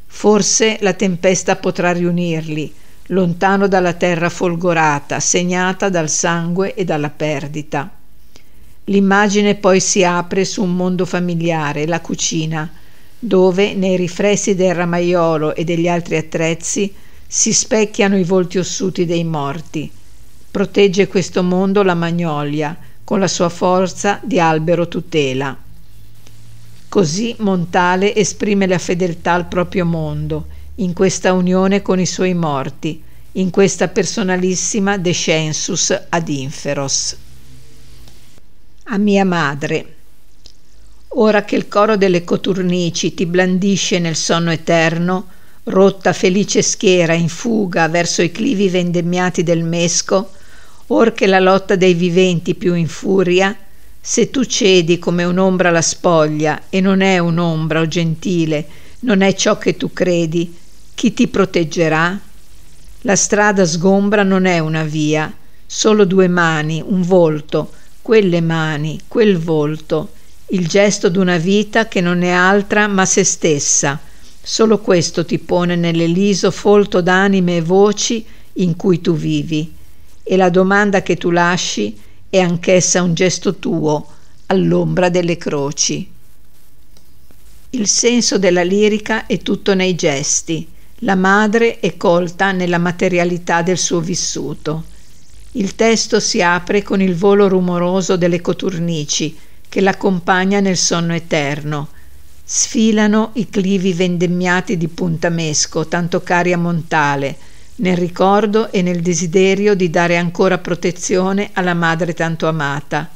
Forse 0.04 0.76
la 0.80 0.92
tempesta 0.92 1.56
potrà 1.56 1.92
riunirli, 1.92 2.74
lontano 3.08 3.68
dalla 3.68 3.92
terra 3.92 4.28
folgorata, 4.28 5.20
segnata 5.20 5.88
dal 5.88 6.08
sangue 6.08 6.74
e 6.74 6.84
dalla 6.84 7.10
perdita. 7.10 7.90
L'immagine 8.84 9.56
poi 9.56 9.80
si 9.80 10.04
apre 10.04 10.44
su 10.44 10.62
un 10.62 10.74
mondo 10.74 11.04
familiare, 11.04 11.86
la 11.86 12.00
cucina, 12.00 12.70
dove 13.18 13.74
nei 13.74 13.96
riflessi 13.96 14.54
del 14.54 14.74
ramaiolo 14.74 15.54
e 15.54 15.64
degli 15.64 15.88
altri 15.88 16.16
attrezzi 16.16 16.94
si 17.26 17.52
specchiano 17.52 18.16
i 18.16 18.24
volti 18.24 18.58
ossuti 18.58 19.04
dei 19.04 19.24
morti. 19.24 19.90
Protegge 20.50 21.08
questo 21.08 21.42
mondo 21.42 21.82
la 21.82 21.94
magnolia 21.94 22.76
con 23.02 23.18
la 23.18 23.28
sua 23.28 23.48
forza 23.48 24.20
di 24.22 24.38
albero 24.38 24.88
tutela. 24.88 25.56
Così 26.88 27.34
Montale 27.38 28.14
esprime 28.14 28.66
la 28.66 28.78
fedeltà 28.78 29.32
al 29.32 29.46
proprio 29.46 29.84
mondo 29.84 30.46
in 30.76 30.92
questa 30.92 31.32
unione 31.32 31.80
con 31.80 31.98
i 31.98 32.06
suoi 32.06 32.34
morti, 32.34 33.02
in 33.32 33.50
questa 33.50 33.88
personalissima 33.88 34.98
descensus 34.98 35.96
ad 36.08 36.28
inferos. 36.28 37.16
A 38.84 38.98
mia 38.98 39.24
madre. 39.24 39.94
Ora 41.18 41.44
che 41.44 41.56
il 41.56 41.68
coro 41.68 41.96
delle 41.96 42.24
coturnici 42.24 43.14
ti 43.14 43.24
blandisce 43.24 43.98
nel 43.98 44.16
sonno 44.16 44.50
eterno, 44.50 45.28
rotta 45.64 46.12
felice 46.12 46.60
schiera 46.60 47.14
in 47.14 47.28
fuga 47.28 47.88
verso 47.88 48.20
i 48.20 48.30
clivi 48.30 48.68
vendemmiati 48.68 49.42
del 49.42 49.64
mesco, 49.64 50.30
or 50.88 51.12
che 51.12 51.26
la 51.26 51.40
lotta 51.40 51.74
dei 51.74 51.94
viventi 51.94 52.54
più 52.54 52.74
in 52.74 52.86
furia, 52.86 53.56
se 53.98 54.30
tu 54.30 54.44
cedi 54.44 54.98
come 54.98 55.24
un'ombra 55.24 55.70
la 55.70 55.82
spoglia, 55.82 56.64
e 56.68 56.80
non 56.80 57.00
è 57.00 57.18
un'ombra, 57.18 57.80
o 57.80 57.88
gentile, 57.88 58.66
non 59.00 59.22
è 59.22 59.34
ciò 59.34 59.58
che 59.58 59.76
tu 59.76 59.92
credi, 59.92 60.54
chi 60.96 61.12
ti 61.12 61.28
proteggerà? 61.28 62.18
La 63.02 63.16
strada 63.16 63.66
sgombra 63.66 64.22
non 64.22 64.46
è 64.46 64.60
una 64.60 64.82
via, 64.82 65.30
solo 65.66 66.06
due 66.06 66.26
mani, 66.26 66.82
un 66.82 67.02
volto, 67.02 67.70
quelle 68.00 68.40
mani, 68.40 69.02
quel 69.06 69.36
volto, 69.36 70.12
il 70.46 70.66
gesto 70.66 71.10
d'una 71.10 71.36
vita 71.36 71.86
che 71.86 72.00
non 72.00 72.22
è 72.22 72.30
altra 72.30 72.86
ma 72.86 73.04
se 73.04 73.24
stessa. 73.24 74.00
Solo 74.42 74.78
questo 74.78 75.26
ti 75.26 75.38
pone 75.38 75.76
nell'eliso 75.76 76.50
folto 76.50 77.02
d'anime 77.02 77.58
e 77.58 77.62
voci 77.62 78.24
in 78.54 78.74
cui 78.74 79.02
tu 79.02 79.14
vivi. 79.14 79.70
E 80.22 80.36
la 80.38 80.48
domanda 80.48 81.02
che 81.02 81.18
tu 81.18 81.28
lasci 81.28 81.94
è 82.30 82.40
anch'essa 82.40 83.02
un 83.02 83.12
gesto 83.12 83.56
tuo, 83.56 84.06
all'ombra 84.46 85.10
delle 85.10 85.36
croci. 85.36 86.10
Il 87.68 87.86
senso 87.86 88.38
della 88.38 88.62
lirica 88.62 89.26
è 89.26 89.36
tutto 89.42 89.74
nei 89.74 89.94
gesti 89.94 90.68
la 91.00 91.14
madre 91.14 91.78
è 91.78 91.98
colta 91.98 92.52
nella 92.52 92.78
materialità 92.78 93.60
del 93.60 93.76
suo 93.76 94.00
vissuto. 94.00 94.84
Il 95.52 95.74
testo 95.74 96.20
si 96.20 96.40
apre 96.40 96.82
con 96.82 97.02
il 97.02 97.14
volo 97.14 97.48
rumoroso 97.48 98.16
delle 98.16 98.40
coturnici 98.40 99.36
che 99.68 99.82
l'accompagna 99.82 100.60
nel 100.60 100.78
sonno 100.78 101.12
eterno. 101.12 101.88
Sfilano 102.42 103.32
i 103.34 103.50
clivi 103.50 103.92
vendemmiati 103.92 104.78
di 104.78 104.88
puntamesco, 104.88 105.86
tanto 105.86 106.22
cari 106.22 106.54
a 106.54 106.58
Montale, 106.58 107.36
nel 107.76 107.98
ricordo 107.98 108.72
e 108.72 108.80
nel 108.80 109.02
desiderio 109.02 109.74
di 109.74 109.90
dare 109.90 110.16
ancora 110.16 110.56
protezione 110.56 111.50
alla 111.52 111.74
madre 111.74 112.14
tanto 112.14 112.48
amata. 112.48 113.10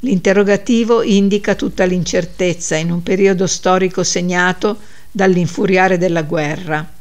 L'interrogativo 0.00 1.02
indica 1.02 1.56
tutta 1.56 1.84
l'incertezza 1.84 2.76
in 2.76 2.92
un 2.92 3.02
periodo 3.02 3.48
storico 3.48 4.04
segnato 4.04 4.78
dall'infuriare 5.10 5.98
della 5.98 6.22
guerra. 6.22 6.92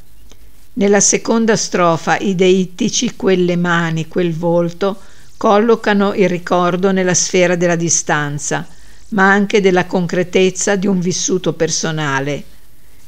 Nella 0.77 0.99
seconda 0.99 1.55
strofa 1.55 2.19
i 2.19 2.35
deittici, 2.35 3.15
quelle 3.15 3.55
mani, 3.55 4.07
quel 4.07 4.31
volto, 4.31 4.97
collocano 5.35 6.13
il 6.13 6.29
ricordo 6.29 6.91
nella 6.91 7.15
sfera 7.15 7.55
della 7.55 7.75
distanza, 7.75 8.67
ma 9.09 9.27
anche 9.27 9.59
della 9.59 9.87
concretezza 9.87 10.75
di 10.75 10.85
un 10.85 10.99
vissuto 10.99 11.53
personale. 11.53 12.43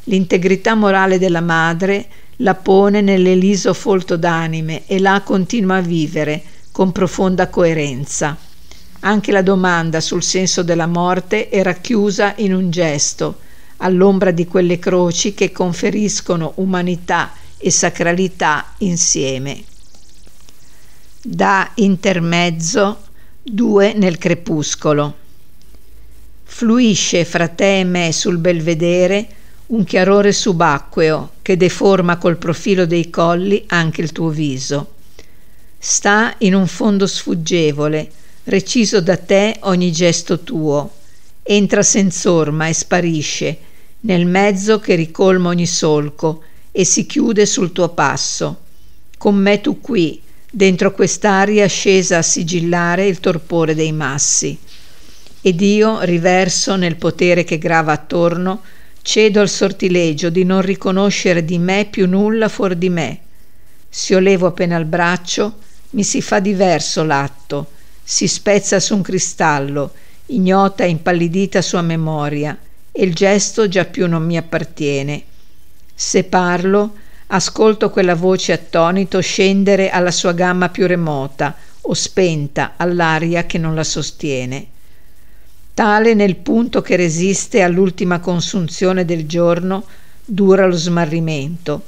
L'integrità 0.05 0.73
morale 0.73 1.19
della 1.19 1.41
madre 1.41 2.07
la 2.37 2.55
pone 2.55 3.01
nell'eliso 3.01 3.75
folto 3.75 4.17
d'anime 4.17 4.87
e 4.87 4.99
la 4.99 5.21
continua 5.23 5.75
a 5.75 5.81
vivere 5.81 6.41
con 6.71 6.91
profonda 6.91 7.49
coerenza. 7.49 8.35
Anche 9.01 9.31
la 9.31 9.43
domanda 9.43 10.01
sul 10.01 10.23
senso 10.23 10.63
della 10.63 10.87
morte 10.87 11.49
è 11.49 11.61
racchiusa 11.61 12.33
in 12.37 12.51
un 12.51 12.71
gesto, 12.71 13.37
all'ombra 13.77 14.31
di 14.31 14.47
quelle 14.47 14.79
croci 14.79 15.35
che 15.35 15.51
conferiscono 15.51 16.53
umanità 16.55 17.33
e 17.59 17.69
sacralità 17.69 18.73
insieme. 18.79 19.63
Da 21.21 21.71
intermezzo 21.75 23.01
due 23.43 23.93
nel 23.93 24.17
crepuscolo. 24.17 25.15
Fluisce 26.43 27.25
fra 27.25 27.47
te 27.49 27.79
e 27.79 27.83
me 27.83 28.11
sul 28.11 28.37
belvedere 28.37 29.27
un 29.67 29.83
chiarore 29.83 30.31
subacqueo 30.31 31.33
che 31.41 31.57
deforma 31.57 32.17
col 32.17 32.37
profilo 32.37 32.85
dei 32.85 33.09
colli 33.09 33.65
anche 33.67 34.01
il 34.01 34.11
tuo 34.11 34.29
viso. 34.29 34.93
Sta 35.77 36.33
in 36.39 36.55
un 36.55 36.65
fondo 36.65 37.05
sfuggevole, 37.05 38.09
reciso 38.45 38.99
da 39.01 39.17
te 39.17 39.57
ogni 39.61 39.91
gesto 39.91 40.39
tuo. 40.39 40.91
Entra 41.43 41.83
senz'orma 41.83 42.67
e 42.67 42.73
sparisce, 42.73 43.57
nel 44.01 44.25
mezzo 44.25 44.79
che 44.79 44.95
ricolma 44.95 45.49
ogni 45.49 45.67
solco 45.67 46.43
e 46.71 46.85
si 46.85 47.05
chiude 47.05 47.45
sul 47.45 47.71
tuo 47.71 47.89
passo. 47.89 48.61
Con 49.17 49.35
me 49.35 49.61
tu 49.61 49.81
qui, 49.81 50.21
dentro 50.49 50.91
quest'aria 50.91 51.67
scesa 51.67 52.17
a 52.19 52.21
sigillare 52.21 53.05
il 53.07 53.19
torpore 53.19 53.75
dei 53.75 53.91
massi. 53.91 54.57
Ed 55.41 55.61
io, 55.61 56.01
riverso 56.01 56.75
nel 56.75 56.95
potere 56.95 57.43
che 57.43 57.57
grava 57.57 57.93
attorno, 57.93 58.61
cedo 59.01 59.39
al 59.39 59.49
sortilegio 59.49 60.29
di 60.29 60.43
non 60.43 60.61
riconoscere 60.61 61.45
di 61.45 61.57
me 61.57 61.87
più 61.89 62.07
nulla 62.07 62.49
fuor 62.49 62.75
di 62.75 62.89
me. 62.89 63.19
Se 63.89 64.13
io 64.13 64.19
levo 64.19 64.47
appena 64.47 64.77
il 64.77 64.85
braccio, 64.85 65.57
mi 65.91 66.03
si 66.03 66.21
fa 66.21 66.39
diverso 66.39 67.03
l'atto, 67.03 67.71
si 68.03 68.27
spezza 68.27 68.79
su 68.79 68.95
un 68.95 69.01
cristallo, 69.01 69.93
ignota 70.27 70.83
e 70.83 70.89
impallidita 70.89 71.61
sua 71.61 71.81
memoria, 71.81 72.57
e 72.91 73.03
il 73.03 73.15
gesto 73.15 73.67
già 73.67 73.85
più 73.85 74.07
non 74.07 74.23
mi 74.23 74.37
appartiene. 74.37 75.23
Se 76.01 76.23
parlo, 76.23 76.93
ascolto 77.27 77.89
quella 77.89 78.15
voce 78.15 78.53
attonito 78.53 79.19
scendere 79.19 79.89
alla 79.89 80.11
sua 80.11 80.31
gamma 80.31 80.69
più 80.69 80.87
remota 80.87 81.53
o 81.81 81.93
spenta 81.93 82.75
all'aria 82.77 83.43
che 83.43 83.57
non 83.57 83.75
la 83.75 83.83
sostiene. 83.83 84.65
Tale 85.73 86.13
nel 86.13 86.37
punto 86.37 86.81
che 86.81 86.95
resiste 86.95 87.61
all'ultima 87.61 88.21
consunzione 88.21 89.03
del 89.03 89.27
giorno 89.27 89.83
dura 90.23 90.65
lo 90.65 90.77
smarrimento. 90.77 91.83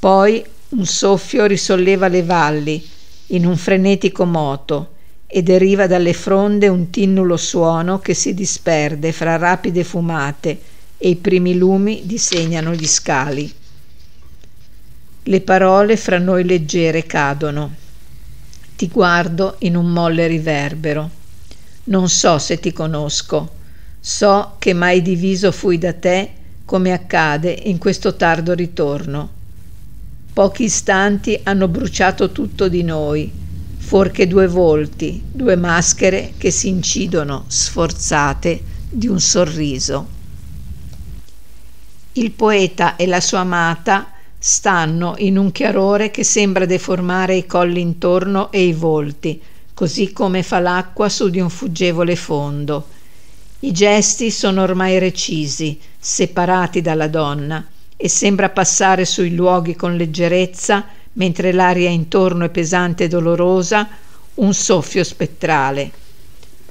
Poi 0.00 0.44
un 0.70 0.84
soffio 0.84 1.46
risolleva 1.46 2.08
le 2.08 2.24
valli 2.24 2.84
in 3.26 3.46
un 3.46 3.56
frenetico 3.56 4.24
moto 4.24 4.94
e 5.28 5.44
deriva 5.44 5.86
dalle 5.86 6.14
fronde 6.14 6.66
un 6.66 6.90
tinnulo 6.90 7.36
suono 7.36 8.00
che 8.00 8.12
si 8.12 8.34
disperde 8.34 9.12
fra 9.12 9.36
rapide 9.36 9.84
fumate 9.84 10.60
e 10.98 11.08
i 11.08 11.16
primi 11.16 11.56
lumi 11.56 12.02
disegnano 12.04 12.72
gli 12.72 12.86
scali. 12.86 13.52
Le 15.22 15.40
parole 15.40 15.96
fra 15.96 16.18
noi 16.18 16.44
leggere 16.44 17.04
cadono. 17.04 17.74
Ti 18.76 18.88
guardo 18.88 19.56
in 19.60 19.74
un 19.76 19.90
molle 19.90 20.26
riverbero. 20.26 21.10
Non 21.84 22.08
so 22.08 22.38
se 22.38 22.60
ti 22.60 22.72
conosco, 22.72 23.56
so 24.00 24.54
che 24.58 24.72
mai 24.72 25.02
diviso 25.02 25.50
fui 25.52 25.78
da 25.78 25.92
te 25.92 26.30
come 26.64 26.92
accade 26.92 27.50
in 27.64 27.78
questo 27.78 28.16
tardo 28.16 28.54
ritorno. 28.54 29.30
Pochi 30.32 30.64
istanti 30.64 31.40
hanno 31.44 31.68
bruciato 31.68 32.30
tutto 32.30 32.68
di 32.68 32.82
noi, 32.82 33.32
fuorché 33.78 34.26
due 34.26 34.46
volti, 34.46 35.22
due 35.30 35.56
maschere 35.56 36.34
che 36.36 36.50
si 36.50 36.68
incidono 36.68 37.44
sforzate 37.46 38.62
di 38.90 39.06
un 39.06 39.20
sorriso. 39.20 40.15
Il 42.18 42.30
poeta 42.30 42.96
e 42.96 43.06
la 43.06 43.20
sua 43.20 43.40
amata 43.40 44.10
stanno 44.38 45.16
in 45.18 45.36
un 45.36 45.52
chiarore 45.52 46.10
che 46.10 46.24
sembra 46.24 46.64
deformare 46.64 47.34
i 47.34 47.44
colli 47.44 47.82
intorno 47.82 48.50
e 48.52 48.64
i 48.64 48.72
volti, 48.72 49.38
così 49.74 50.12
come 50.14 50.42
fa 50.42 50.58
l'acqua 50.58 51.10
su 51.10 51.28
di 51.28 51.40
un 51.40 51.50
fuggevole 51.50 52.16
fondo. 52.16 52.88
I 53.60 53.70
gesti 53.70 54.30
sono 54.30 54.62
ormai 54.62 54.98
recisi, 54.98 55.78
separati 55.98 56.80
dalla 56.80 57.08
donna, 57.08 57.62
e 57.98 58.08
sembra 58.08 58.48
passare 58.48 59.04
sui 59.04 59.34
luoghi 59.34 59.76
con 59.76 59.94
leggerezza, 59.94 60.86
mentre 61.14 61.52
l'aria 61.52 61.90
intorno 61.90 62.46
è 62.46 62.48
pesante 62.48 63.04
e 63.04 63.08
dolorosa, 63.08 63.86
un 64.36 64.54
soffio 64.54 65.04
spettrale. 65.04 65.90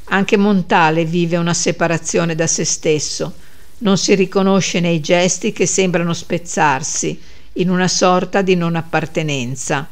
Anche 0.05 0.37
Montale 0.37 1.05
vive 1.05 1.37
una 1.37 1.53
separazione 1.53 2.33
da 2.33 2.47
se 2.47 2.65
stesso, 2.65 3.33
non 3.79 3.97
si 3.97 4.15
riconosce 4.15 4.79
nei 4.79 5.01
gesti 5.01 5.51
che 5.51 5.65
sembrano 5.65 6.13
spezzarsi, 6.13 7.19
in 7.53 7.69
una 7.69 7.87
sorta 7.87 8.41
di 8.41 8.55
non 8.55 8.75
appartenenza. 8.75 9.87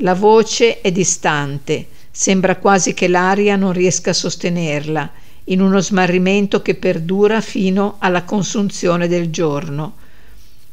La 0.00 0.14
voce 0.14 0.80
è 0.80 0.92
distante, 0.92 1.86
sembra 2.10 2.56
quasi 2.56 2.92
che 2.94 3.08
l'aria 3.08 3.56
non 3.56 3.72
riesca 3.72 4.10
a 4.10 4.14
sostenerla, 4.14 5.10
in 5.44 5.60
uno 5.60 5.80
smarrimento 5.80 6.60
che 6.60 6.74
perdura 6.74 7.40
fino 7.40 7.96
alla 7.98 8.24
consunzione 8.24 9.08
del 9.08 9.30
giorno. 9.30 9.94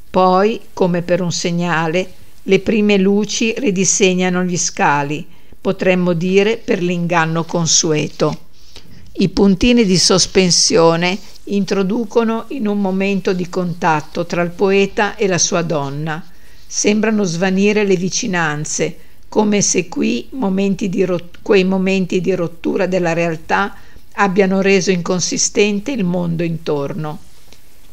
Poi, 0.10 0.60
come 0.74 1.02
per 1.02 1.22
un 1.22 1.32
segnale, 1.32 2.12
le 2.44 2.60
prime 2.60 2.98
luci 2.98 3.54
ridisegnano 3.58 4.44
gli 4.44 4.58
scali, 4.58 5.26
potremmo 5.60 6.14
dire 6.14 6.58
per 6.58 6.82
l'inganno 6.82 7.46
consueto. 7.46 8.43
I 9.16 9.30
puntini 9.30 9.86
di 9.86 10.00
sospensione 10.00 11.16
introducono 11.46 12.46
in 12.48 12.68
un 12.68 12.82
momento 12.82 13.32
di 13.34 13.48
contatto 13.48 14.26
tra 14.26 14.42
il 14.42 14.50
poeta 14.50 15.16
e 15.16 15.28
la 15.28 15.38
sua 15.38 15.62
donna. 15.62 16.26
Sembrano 16.66 17.24
svanire 17.24 17.84
le 17.84 17.96
vicinanze, 17.96 18.98
come 19.30 19.62
se 19.62 19.88
qui 19.88 20.30
momenti 20.32 20.90
rot- 21.06 21.38
quei 21.44 21.64
momenti 21.64 22.22
di 22.22 22.34
rottura 22.34 22.88
della 22.88 23.14
realtà 23.14 23.76
abbiano 24.14 24.62
reso 24.62 24.90
inconsistente 24.90 25.92
il 25.92 26.06
mondo 26.06 26.42
intorno. 26.42 27.20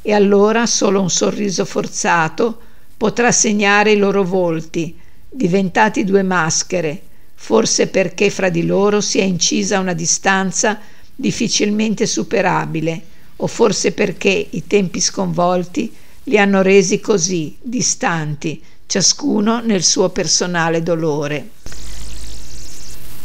E 0.00 0.14
allora 0.14 0.64
solo 0.64 1.02
un 1.02 1.10
sorriso 1.10 1.66
forzato 1.66 2.58
potrà 2.96 3.30
segnare 3.30 3.92
i 3.92 3.98
loro 3.98 4.24
volti, 4.24 4.98
diventati 5.28 6.02
due 6.04 6.22
maschere, 6.22 6.98
forse 7.34 7.88
perché 7.88 8.30
fra 8.30 8.48
di 8.48 8.64
loro 8.64 9.02
si 9.02 9.18
è 9.18 9.24
incisa 9.24 9.80
una 9.80 9.92
distanza 9.92 10.80
difficilmente 11.20 12.06
superabile 12.06 13.02
o 13.36 13.46
forse 13.46 13.92
perché 13.92 14.46
i 14.50 14.66
tempi 14.66 15.00
sconvolti 15.00 15.92
li 16.24 16.38
hanno 16.38 16.62
resi 16.62 17.00
così 17.00 17.56
distanti, 17.60 18.62
ciascuno 18.86 19.60
nel 19.60 19.82
suo 19.82 20.08
personale 20.08 20.82
dolore. 20.82 21.50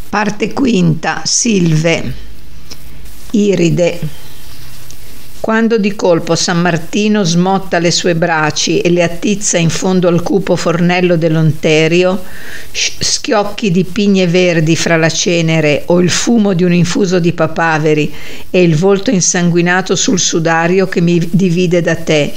Parte 0.09 0.53
quinta, 0.53 1.21
Silve, 1.25 2.13
Iride. 3.31 4.24
Quando 5.45 5.77
di 5.77 5.95
colpo 5.95 6.33
San 6.33 6.59
Martino 6.59 7.23
smotta 7.23 7.77
le 7.77 7.91
sue 7.91 8.15
braci 8.15 8.81
e 8.81 8.89
le 8.89 9.03
attizza 9.03 9.59
in 9.59 9.69
fondo 9.69 10.07
al 10.07 10.23
cupo 10.23 10.55
fornello 10.55 11.17
dell'onterio, 11.17 12.23
schiocchi 12.71 13.69
di 13.69 13.83
pigne 13.83 14.25
verdi 14.25 14.75
fra 14.75 14.97
la 14.97 15.07
cenere 15.07 15.83
o 15.85 16.01
il 16.01 16.09
fumo 16.09 16.53
di 16.53 16.63
un 16.63 16.73
infuso 16.73 17.19
di 17.19 17.31
papaveri 17.31 18.11
e 18.49 18.63
il 18.63 18.75
volto 18.75 19.11
insanguinato 19.11 19.95
sul 19.95 20.17
sudario 20.17 20.87
che 20.87 21.01
mi 21.01 21.19
divide 21.29 21.79
da 21.79 21.95
te, 21.95 22.33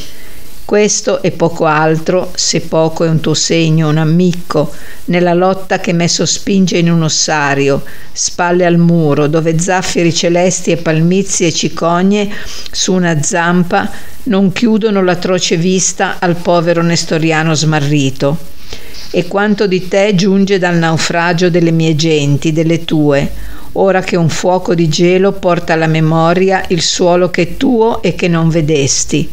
questo 0.69 1.23
e 1.23 1.31
poco 1.31 1.65
altro, 1.65 2.31
se 2.35 2.61
poco 2.61 3.03
è 3.03 3.09
un 3.09 3.21
tuo 3.21 3.33
segno, 3.33 3.89
un 3.89 3.97
ammicco, 3.97 4.71
nella 5.07 5.33
lotta 5.33 5.79
che 5.79 5.95
me 5.95 6.09
sospinge 6.09 6.77
in 6.77 6.91
un 6.91 7.05
ossario, 7.05 7.83
spalle 8.13 8.67
al 8.67 8.77
muro, 8.77 9.29
dove 9.29 9.59
zaffiri 9.59 10.13
celesti 10.13 10.71
e 10.71 10.77
palmizi 10.77 11.47
e 11.47 11.55
cicogne 11.55 12.29
su 12.71 12.93
una 12.93 13.23
zampa 13.23 13.91
non 14.25 14.53
chiudono 14.53 15.03
l'atroce 15.03 15.57
vista 15.57 16.17
al 16.19 16.37
povero 16.37 16.83
nestoriano 16.83 17.55
smarrito. 17.55 18.37
E 19.11 19.27
quanto 19.27 19.67
di 19.67 19.89
te 19.89 20.15
giunge 20.15 20.59
dal 20.59 20.77
naufragio 20.77 21.49
delle 21.49 21.71
mie 21.71 21.95
genti, 21.95 22.53
delle 22.53 22.85
tue, 22.85 23.33
ora 23.73 24.03
che 24.03 24.17
un 24.17 24.29
fuoco 24.29 24.75
di 24.75 24.91
gelo 24.91 25.33
porta 25.33 25.73
alla 25.73 25.87
memoria 25.87 26.63
il 26.69 26.83
suolo 26.83 27.31
che 27.31 27.43
è 27.43 27.57
tuo 27.57 28.03
e 28.03 28.15
che 28.15 28.29
non 28.29 28.51
vedesti 28.51 29.31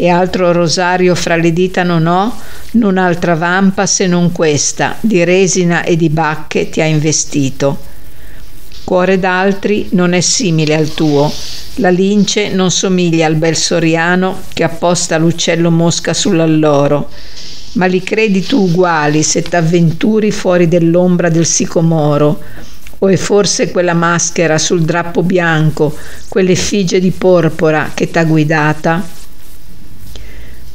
e 0.00 0.08
altro 0.08 0.52
rosario 0.52 1.16
fra 1.16 1.34
le 1.34 1.52
dita 1.52 1.82
non 1.82 2.06
ho, 2.06 2.32
non 2.72 2.98
altra 2.98 3.34
vampa 3.34 3.84
se 3.84 4.06
non 4.06 4.30
questa, 4.30 4.96
di 5.00 5.24
resina 5.24 5.82
e 5.82 5.96
di 5.96 6.08
bacche 6.08 6.70
ti 6.70 6.80
ha 6.80 6.84
investito. 6.84 7.76
Cuore 8.84 9.18
d'altri 9.18 9.88
non 9.90 10.12
è 10.12 10.20
simile 10.20 10.76
al 10.76 10.94
tuo, 10.94 11.32
la 11.76 11.90
lince 11.90 12.48
non 12.50 12.70
somiglia 12.70 13.26
al 13.26 13.34
bel 13.34 13.56
soriano 13.56 14.42
che 14.52 14.62
apposta 14.62 15.18
l'uccello 15.18 15.72
mosca 15.72 16.14
sull'alloro, 16.14 17.10
ma 17.72 17.86
li 17.86 18.00
credi 18.00 18.46
tu 18.46 18.62
uguali 18.62 19.24
se 19.24 19.42
t'avventuri 19.42 20.30
fuori 20.30 20.68
dell'ombra 20.68 21.28
del 21.28 21.44
sicomoro, 21.44 22.40
o 23.00 23.08
è 23.08 23.16
forse 23.16 23.72
quella 23.72 23.94
maschera 23.94 24.58
sul 24.58 24.82
drappo 24.82 25.24
bianco, 25.24 25.92
quell'effigie 26.28 27.00
di 27.00 27.10
porpora 27.10 27.90
che 27.94 28.10
t'ha 28.12 28.22
guidata? 28.22 29.16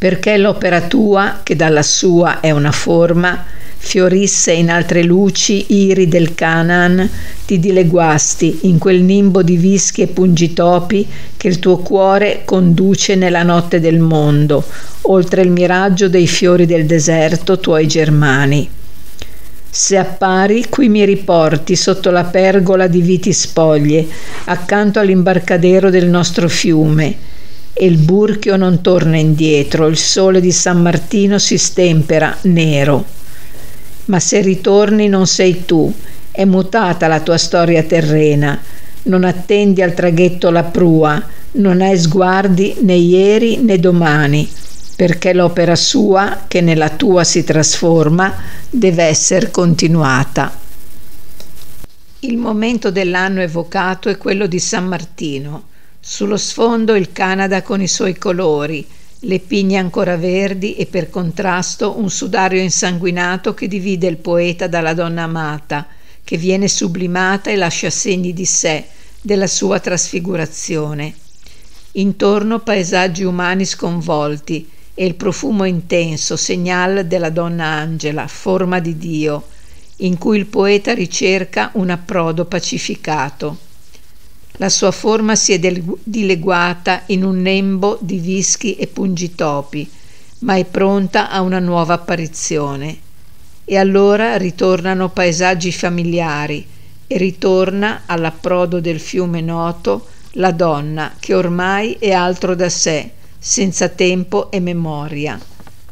Perché 0.04 0.36
l'opera 0.36 0.82
tua, 0.82 1.40
che 1.44 1.56
dalla 1.56 1.82
sua 1.82 2.42
è 2.42 2.52
una 2.52 2.74
forma, 2.74 3.42
fiorisse 3.78 4.52
in 4.52 4.70
altre 4.70 5.02
luci 5.02 5.68
iri 5.70 6.10
del 6.10 6.36
Canaan, 6.36 7.10
ti 7.46 7.58
dileguasti 7.58 8.60
in 8.64 8.80
quel 8.80 9.02
nimbo 9.02 9.42
di 9.44 9.56
vischi 9.56 10.02
e 10.02 10.08
pungitopi 10.08 11.08
che 11.38 11.48
il 11.48 11.60
tuo 11.60 11.78
cuore 11.78 12.42
conduce 12.44 13.16
nella 13.16 13.44
notte 13.44 13.80
del 13.80 14.00
mondo, 14.00 14.66
oltre 15.04 15.42
il 15.42 15.52
miraggio 15.52 16.10
dei 16.10 16.28
fiori 16.28 16.66
del 16.66 16.86
deserto 16.86 17.62
tuoi 17.62 17.88
germani. 17.88 18.70
Se 19.70 19.98
appari, 19.98 20.66
qui 20.68 20.90
mi 20.90 21.06
riporti 21.06 21.78
sotto 21.78 22.12
la 22.12 22.26
pergola 22.26 22.88
di 22.88 23.02
viti 23.02 23.32
spoglie, 23.32 24.06
accanto 24.44 25.00
all'imbarcadero 25.00 25.90
del 25.90 26.10
nostro 26.10 26.50
fiume, 26.50 27.32
e 27.74 27.86
il 27.86 27.98
burchio 27.98 28.56
non 28.56 28.82
torna 28.82 29.18
indietro, 29.18 29.88
il 29.88 29.98
sole 29.98 30.40
di 30.40 30.52
San 30.52 30.82
Martino 30.82 31.40
si 31.40 31.58
stempera 31.58 32.38
nero. 32.44 33.04
Ma 34.06 34.20
se 34.20 34.42
ritorni 34.42 35.08
non 35.08 35.28
sei 35.28 35.66
tu, 35.66 35.92
è 36.32 36.46
mutata 36.46 37.08
la 37.08 37.20
tua 37.20 37.38
storia 37.38 37.84
terrena, 37.84 38.60
non 39.04 39.24
attendi 39.24 39.82
al 39.82 39.94
traghetto 39.94 40.50
la 40.50 40.64
prua, 40.64 41.22
non 41.54 41.82
hai 41.82 41.98
sguardi 41.98 42.76
né 42.82 42.96
ieri 42.96 43.58
né 43.58 43.80
domani 43.80 44.50
perché 44.96 45.34
l'opera 45.34 45.76
sua, 45.76 46.46
che 46.48 46.62
nella 46.62 46.90
tua 46.90 47.24
si 47.24 47.44
trasforma, 47.44 48.34
deve 48.70 49.04
essere 49.04 49.50
continuata. 49.50 50.60
Il 52.20 52.38
momento 52.38 52.92
dell'anno 52.92 53.42
evocato 53.42 54.10
è 54.10 54.18
quello 54.18 54.48
di 54.48 54.60
San 54.60 54.86
Martino. 54.86 55.72
Sullo 56.06 56.36
sfondo 56.36 56.96
il 56.96 57.14
Canada 57.14 57.62
con 57.62 57.82
i 57.82 57.88
suoi 57.88 58.18
colori, 58.18 58.86
le 59.20 59.40
pigne 59.40 59.78
ancora 59.78 60.18
verdi 60.18 60.76
e 60.76 60.86
per 60.86 61.10
contrasto 61.10 61.98
un 61.98 62.10
sudario 62.10 62.62
insanguinato 62.62 63.54
che 63.54 63.70
divide 63.70 64.08
il 64.08 64.18
poeta 64.18 64.68
dalla 64.68 64.94
donna 64.94 65.24
amata, 65.24 65.88
che 66.22 66.36
viene 66.36 66.68
sublimata 66.68 67.52
e 67.52 67.56
lascia 67.56 67.90
segni 67.90 68.34
di 68.34 68.44
sé, 68.44 68.84
della 69.22 69.48
sua 69.48 69.80
trasfigurazione. 69.80 71.14
Intorno 71.94 72.60
paesaggi 72.60 73.24
umani 73.24 73.64
sconvolti, 73.64 74.70
e 74.94 75.06
il 75.06 75.16
profumo 75.16 75.64
intenso, 75.64 76.36
segnal 76.36 77.06
della 77.06 77.30
donna 77.30 77.64
Angela, 77.64 78.28
forma 78.28 78.82
di 78.82 78.98
Dio, 78.98 79.48
in 79.98 80.18
cui 80.18 80.38
il 80.38 80.48
poeta 80.48 80.94
ricerca 80.94 81.70
un 81.76 81.90
approdo 81.90 82.44
pacificato. 82.44 83.72
La 84.58 84.70
sua 84.70 84.92
forma 84.92 85.36
si 85.36 85.54
è 85.54 85.60
dileguata 86.04 87.04
in 87.08 87.24
un 87.24 87.42
nembo 87.42 87.98
di 88.00 88.20
vischi 88.20 88.76
e 88.76 88.86
pungitopi, 88.86 89.90
ma 90.40 90.56
è 90.56 90.66
pronta 90.66 91.32
a 91.32 91.42
una 91.42 91.58
nuova 91.58 91.96
apparizione. 91.96 92.98
E 93.66 93.78
allora 93.78 94.38
ritornano 94.38 95.10
paesaggi 95.10 95.72
familiari 95.72 96.66
e 97.08 97.18
ritorna 97.18 98.04
all'approdo 98.06 98.80
del 98.80 99.00
fiume 99.00 99.42
noto 99.42 100.08
la 100.34 100.52
donna 100.52 101.16
che 101.20 101.34
ormai 101.34 101.98
è 102.00 102.12
altro 102.12 102.56
da 102.56 102.70
sé, 102.70 103.12
senza 103.40 103.90
tempo 103.90 104.52
e 104.52 104.60
memoria. 104.60 105.40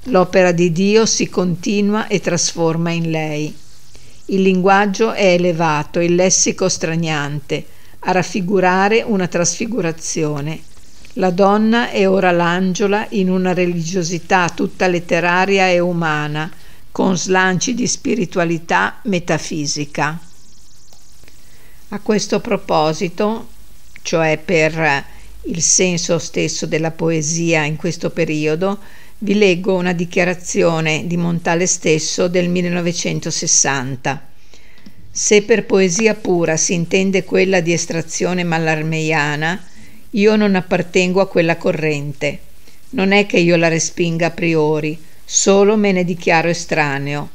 L'opera 0.06 0.52
di 0.52 0.72
Dio 0.72 1.06
si 1.06 1.30
continua 1.30 2.08
e 2.08 2.20
trasforma 2.20 2.92
in 2.92 3.10
lei. 3.10 3.56
Il 4.26 4.42
linguaggio 4.42 5.14
è 5.14 5.34
elevato, 5.34 6.00
il 6.00 6.16
lessico 6.16 6.70
straniante, 6.70 7.66
a 8.04 8.12
raffigurare 8.12 9.02
una 9.02 9.28
trasfigurazione. 9.28 10.60
La 11.16 11.30
donna 11.30 11.90
è 11.90 12.08
ora 12.08 12.32
l'angiola 12.32 13.06
in 13.10 13.30
una 13.30 13.54
religiosità 13.54 14.50
tutta 14.50 14.88
letteraria 14.88 15.68
e 15.70 15.80
umana, 15.80 16.50
con 16.92 17.18
slanci 17.18 17.74
di 17.74 17.86
spiritualità 17.86 19.00
metafisica. 19.04 20.20
A 21.90 22.00
questo 22.00 22.40
proposito, 22.40 23.50
cioè 24.02 24.38
per 24.44 25.06
il 25.44 25.62
senso 25.62 26.18
stesso 26.18 26.66
della 26.66 26.92
poesia 26.92 27.64
in 27.66 27.76
questo 27.76 28.10
periodo, 28.10 28.80
vi 29.20 29.36
leggo 29.36 29.76
una 29.76 29.94
dichiarazione 29.94 31.06
di 31.06 31.18
Montale 31.18 31.68
stesso 31.68 32.28
del 32.28 32.50
1960. 32.50 34.30
Se 35.14 35.42
per 35.42 35.66
poesia 35.66 36.14
pura 36.14 36.56
si 36.56 36.74
intende 36.74 37.26
quella 37.26 37.60
di 37.60 37.74
estrazione 37.74 38.46
mallarmeiana, 38.46 39.62
io 40.12 40.38
non 40.38 40.56
appartengo 40.56 41.20
a 41.20 41.28
quella 41.28 41.58
corrente. 41.58 42.40
Non 42.92 43.12
è 43.12 43.26
che 43.26 43.38
io 43.38 43.58
la 43.58 43.68
respinga 43.68 44.28
a 44.28 44.32
priori, 44.32 44.98
solo 45.26 45.76
me 45.76 45.92
ne 45.92 46.06
dichiaro 46.06 46.48
estraneo. 46.48 47.30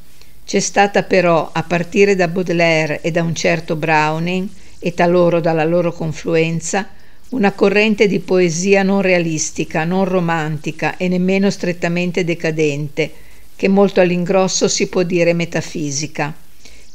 C'è 0.46 0.58
stata 0.58 1.02
però, 1.02 1.50
a 1.52 1.62
partire 1.64 2.14
da 2.14 2.28
Baudelaire 2.28 3.02
e 3.02 3.10
da 3.10 3.22
un 3.22 3.34
certo 3.34 3.76
Browning, 3.76 4.48
e 4.78 4.94
taloro 4.94 5.40
dalla 5.40 5.64
loro 5.64 5.92
confluenza, 5.92 6.88
una 7.30 7.52
corrente 7.52 8.06
di 8.06 8.20
poesia 8.20 8.82
non 8.84 9.02
realistica, 9.02 9.84
non 9.84 10.06
romantica 10.06 10.96
e 10.96 11.08
nemmeno 11.08 11.50
strettamente 11.50 12.24
decadente, 12.24 13.12
che 13.54 13.68
molto 13.68 14.00
all'ingrosso 14.00 14.66
si 14.66 14.86
può 14.86 15.02
dire 15.02 15.34
metafisica. 15.34 16.44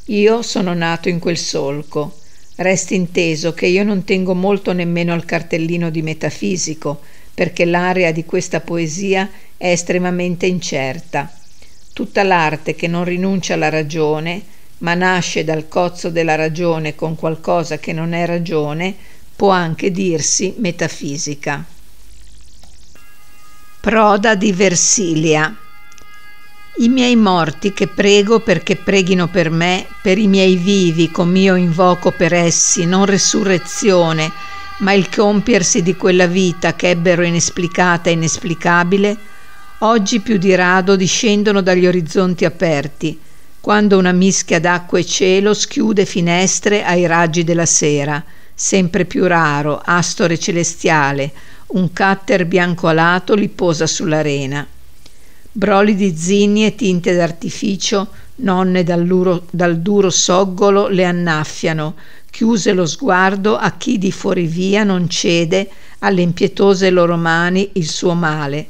Io 0.06 0.42
sono 0.42 0.74
nato 0.74 1.08
in 1.08 1.20
quel 1.20 1.38
solco. 1.38 2.18
Resti 2.56 2.96
inteso 2.96 3.54
che 3.54 3.66
io 3.66 3.84
non 3.84 4.02
tengo 4.02 4.34
molto 4.34 4.72
nemmeno 4.72 5.12
al 5.12 5.24
cartellino 5.24 5.90
di 5.90 6.02
metafisico, 6.02 7.00
perché 7.32 7.64
l'area 7.64 8.10
di 8.10 8.24
questa 8.24 8.60
poesia 8.60 9.30
è 9.56 9.70
estremamente 9.70 10.46
incerta. 10.46 11.32
Tutta 11.92 12.24
l'arte 12.24 12.74
che 12.74 12.88
non 12.88 13.04
rinuncia 13.04 13.54
alla 13.54 13.68
ragione, 13.68 14.42
ma 14.78 14.94
nasce 14.94 15.44
dal 15.44 15.68
cozzo 15.68 16.10
della 16.10 16.34
ragione 16.34 16.96
con 16.96 17.14
qualcosa 17.14 17.78
che 17.78 17.92
non 17.92 18.12
è 18.12 18.26
ragione, 18.26 18.94
può 19.36 19.50
anche 19.50 19.92
dirsi 19.92 20.54
metafisica. 20.58 21.64
Proda 23.80 24.34
di 24.34 24.52
Versilia. 24.52 25.56
I 26.74 26.88
miei 26.88 27.16
morti 27.16 27.74
che 27.74 27.86
prego 27.86 28.40
perché 28.40 28.76
preghino 28.76 29.28
per 29.28 29.50
me, 29.50 29.86
per 30.00 30.16
i 30.16 30.26
miei 30.26 30.56
vivi 30.56 31.10
com'io 31.10 31.54
invoco 31.54 32.12
per 32.12 32.32
essi, 32.32 32.86
non 32.86 33.04
resurrezione, 33.04 34.32
ma 34.78 34.94
il 34.94 35.10
compiersi 35.10 35.82
di 35.82 35.94
quella 35.96 36.26
vita 36.26 36.74
che 36.74 36.88
ebbero 36.88 37.24
inesplicata 37.24 38.08
e 38.08 38.14
inesplicabile, 38.14 39.16
oggi 39.80 40.20
più 40.20 40.38
di 40.38 40.54
rado 40.54 40.96
discendono 40.96 41.60
dagli 41.60 41.86
orizzonti 41.86 42.46
aperti, 42.46 43.20
quando 43.60 43.98
una 43.98 44.12
mischia 44.12 44.58
d'acqua 44.58 44.98
e 44.98 45.04
cielo 45.04 45.52
schiude 45.52 46.06
finestre 46.06 46.84
ai 46.84 47.04
raggi 47.04 47.44
della 47.44 47.66
sera, 47.66 48.24
sempre 48.54 49.04
più 49.04 49.26
raro, 49.26 49.78
astore 49.84 50.38
celestiale, 50.38 51.32
un 51.68 51.92
catter 51.92 52.46
bianco 52.46 52.86
alato 52.88 53.34
li 53.34 53.48
posa 53.48 53.86
sull'arena. 53.86 54.66
Broli 55.54 55.94
di 55.94 56.16
zinni 56.16 56.64
e 56.64 56.74
tinte 56.74 57.14
d'artificio, 57.14 58.08
nonne 58.36 58.82
dal, 58.84 59.04
luro, 59.04 59.46
dal 59.50 59.80
duro 59.80 60.08
soggolo 60.08 60.88
le 60.88 61.04
annaffiano, 61.04 61.94
chiuse 62.30 62.72
lo 62.72 62.86
sguardo 62.86 63.58
a 63.58 63.72
chi 63.72 63.98
di 63.98 64.10
fuorivia 64.10 64.82
non 64.82 65.10
cede 65.10 65.68
alle 65.98 66.22
impietose 66.22 66.88
loro 66.88 67.18
mani 67.18 67.68
il 67.74 67.86
suo 67.86 68.14
male. 68.14 68.66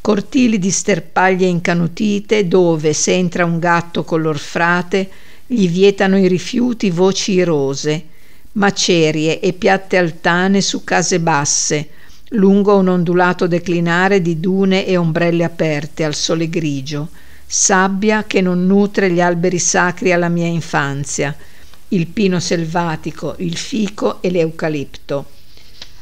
Cortili 0.00 0.60
di 0.60 0.70
sterpaglie 0.70 1.46
incanutite 1.46 2.46
dove, 2.46 2.92
se 2.92 3.12
entra 3.12 3.44
un 3.44 3.58
gatto 3.58 4.04
con 4.04 4.22
l'orfrate, 4.22 5.10
gli 5.44 5.68
vietano 5.68 6.16
i 6.16 6.28
rifiuti 6.28 6.90
voci 6.90 7.32
irose 7.32 8.12
macerie 8.52 9.40
e 9.40 9.52
piatte 9.52 9.96
altane 9.96 10.60
su 10.60 10.84
case 10.84 11.18
basse, 11.18 11.88
lungo 12.30 12.76
un 12.76 12.88
ondulato 12.88 13.46
declinare 13.46 14.22
di 14.22 14.40
dune 14.40 14.86
e 14.86 14.96
ombrelle 14.96 15.44
aperte 15.44 16.04
al 16.04 16.14
sole 16.14 16.48
grigio, 16.48 17.08
sabbia 17.46 18.24
che 18.24 18.40
non 18.40 18.66
nutre 18.66 19.10
gli 19.10 19.20
alberi 19.20 19.58
sacri 19.58 20.12
alla 20.12 20.28
mia 20.28 20.46
infanzia, 20.46 21.36
il 21.88 22.06
pino 22.06 22.40
selvatico, 22.40 23.34
il 23.38 23.56
fico 23.56 24.20
e 24.22 24.30
l'eucalipto. 24.30 25.26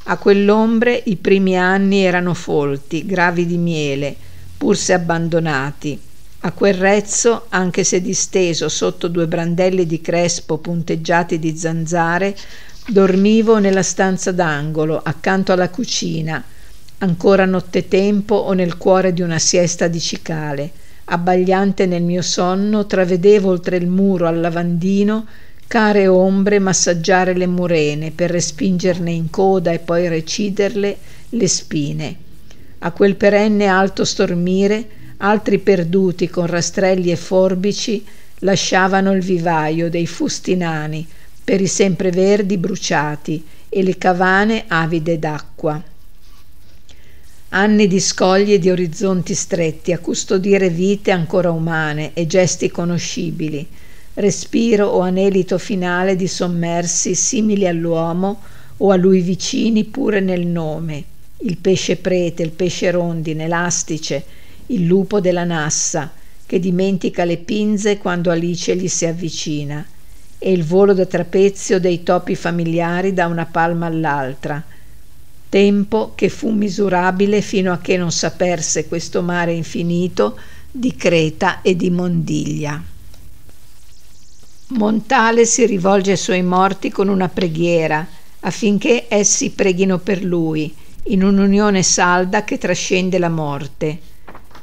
A 0.05 0.17
quell'ombre 0.17 1.03
i 1.07 1.17
primi 1.17 1.57
anni 1.57 2.03
erano 2.03 2.35
folti, 2.35 3.05
gravi 3.05 3.47
di 3.47 3.59
miele, 3.59 4.17
pur 4.57 4.77
se 4.77 4.93
abbandonati, 4.93 6.01
A 6.45 6.51
quel 6.51 6.75
rezzo, 6.75 7.47
anche 7.51 7.85
se 7.85 8.01
disteso 8.01 8.69
sotto 8.69 9.07
due 9.07 9.29
brandelli 9.29 9.87
di 9.87 10.01
crespo 10.01 10.59
punteggiati 10.59 11.39
di 11.39 11.57
zanzare, 11.57 12.37
dormivo 12.89 13.59
nella 13.59 13.83
stanza 13.83 14.33
d'angolo, 14.33 15.01
accanto 15.03 15.53
alla 15.53 15.69
cucina, 15.69 16.43
ancora 16.99 17.45
nottetempo 17.45 18.35
o 18.35 18.53
nel 18.53 18.77
cuore 18.77 19.13
di 19.13 19.23
una 19.23 19.39
siesta 19.39 19.87
di 19.87 20.01
cicale. 20.01 20.71
Abbagliante 21.05 21.87
nel 21.87 22.03
mio 22.03 22.23
sonno, 22.23 22.87
travedevo 22.87 23.51
oltre 23.51 23.77
il 23.77 23.87
muro 23.87 24.27
al 24.27 24.41
lavandino 24.41 25.27
care 25.67 26.07
ombre 26.07 26.59
massaggiare 26.59 27.35
le 27.35 27.47
murene 27.47 28.11
per 28.11 28.31
respingerne 28.31 29.11
in 29.11 29.31
coda 29.31 29.71
e 29.71 29.79
poi 29.79 30.07
reciderle 30.09 30.97
le 31.31 31.49
spine. 31.49 32.17
A 32.81 32.91
quel 32.91 33.15
perenne 33.15 33.67
alto 33.67 34.05
stormire, 34.05 34.87
altri 35.19 35.59
perduti 35.59 36.29
con 36.29 36.47
rastrelli 36.47 37.11
e 37.11 37.17
forbici 37.17 38.05
lasciavano 38.41 39.13
il 39.13 39.23
vivaio 39.23 39.89
dei 39.89 40.07
fusti 40.07 40.57
nani 40.57 41.07
per 41.45 41.61
i 41.61 41.67
sempreverdi 41.67 42.57
bruciati 42.57 43.45
e 43.69 43.83
le 43.83 43.99
cavane 43.99 44.65
avide 44.69 45.19
d'acqua. 45.19 45.83
Anni 47.51 47.87
di 47.87 48.01
scogli 48.01 48.53
e 48.53 48.59
di 48.59 48.71
orizzonti 48.71 49.35
stretti 49.35 49.93
a 49.93 49.99
custodire 49.99 50.71
vite 50.71 51.11
ancora 51.11 51.51
umane 51.51 52.13
e 52.15 52.27
gesti 52.27 52.71
conoscibili, 52.71 53.67
respiro 54.15 54.87
o 54.87 55.01
anelito 55.01 55.59
finale 55.59 56.17
di 56.17 56.29
sommersi 56.29 57.15
simili 57.15 57.67
all'uomo 57.67 58.41
o 58.79 58.91
a 58.91 58.97
lui 58.97 59.21
vicini 59.21 59.85
pure 59.85 60.21
nel 60.21 60.47
nome, 60.47 61.05
il 61.45 61.57
pesce 61.57 61.97
prete, 61.97 62.43
il 62.43 62.51
pesce 62.51 62.91
rondine, 62.91 63.49
l'astice, 63.49 64.25
il 64.67 64.87
lupo 64.87 65.21
della 65.21 65.45
nassa, 65.45 66.13
che 66.47 66.59
dimentica 66.59 67.25
le 67.25 67.39
pinze 67.39 67.99
quando 67.99 68.31
Alice 68.31 68.77
gli 68.77 68.89
si 68.89 69.07
avvicina, 69.07 69.85
e 70.43 70.51
il 70.51 70.65
volo 70.65 70.93
da 70.93 71.07
trapezio 71.07 71.79
dei 71.79 72.03
topi 72.03 72.35
familiari 72.35 73.15
da 73.15 73.27
una 73.27 73.47
palma 73.47 73.87
all'altra, 73.87 74.61
tempo 75.49 76.13
che 76.17 76.29
fu 76.29 76.51
misurabile 76.51 77.41
fino 77.41 77.73
a 77.73 77.79
che 77.79 77.97
non 77.97 78.11
s'aperse 78.11 78.89
questo 78.89 79.23
mare 79.23 79.53
infinito 79.53 80.37
di 80.69 80.97
creta 80.97 81.63
e 81.63 81.77
di 81.77 81.91
mondiglia. 81.91 82.83
Montale 84.69 85.47
si 85.47 85.65
rivolge 85.65 86.13
ai 86.13 86.17
suoi 86.17 86.43
morti 86.43 86.91
con 86.91 87.07
una 87.07 87.29
preghiera 87.29 88.05
affinché 88.41 89.07
essi 89.09 89.51
preghino 89.51 89.99
per 89.99 90.25
lui 90.25 90.75
in 91.05 91.23
un'unione 91.23 91.85
salda 91.85 92.43
che 92.43 92.59
trascende 92.59 93.19
la 93.19 93.29
morte. 93.29 94.11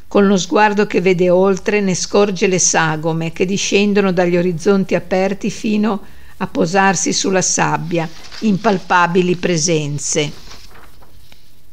Con 0.10 0.26
lo 0.26 0.38
sguardo 0.38 0.88
che 0.88 1.02
vede 1.02 1.30
oltre 1.30 1.82
ne 1.82 1.94
scorge 1.94 2.48
le 2.48 2.58
sagome 2.58 3.32
che 3.32 3.46
discendono 3.46 4.12
dagli 4.12 4.38
orizzonti 4.38 4.96
aperti 4.96 5.52
fino 5.52 6.02
a 6.38 6.48
posarsi 6.48 7.14
sulla 7.14 7.44
sabbia, 7.44 8.10
impalpabili 8.40 9.36
presenze. 9.36 10.34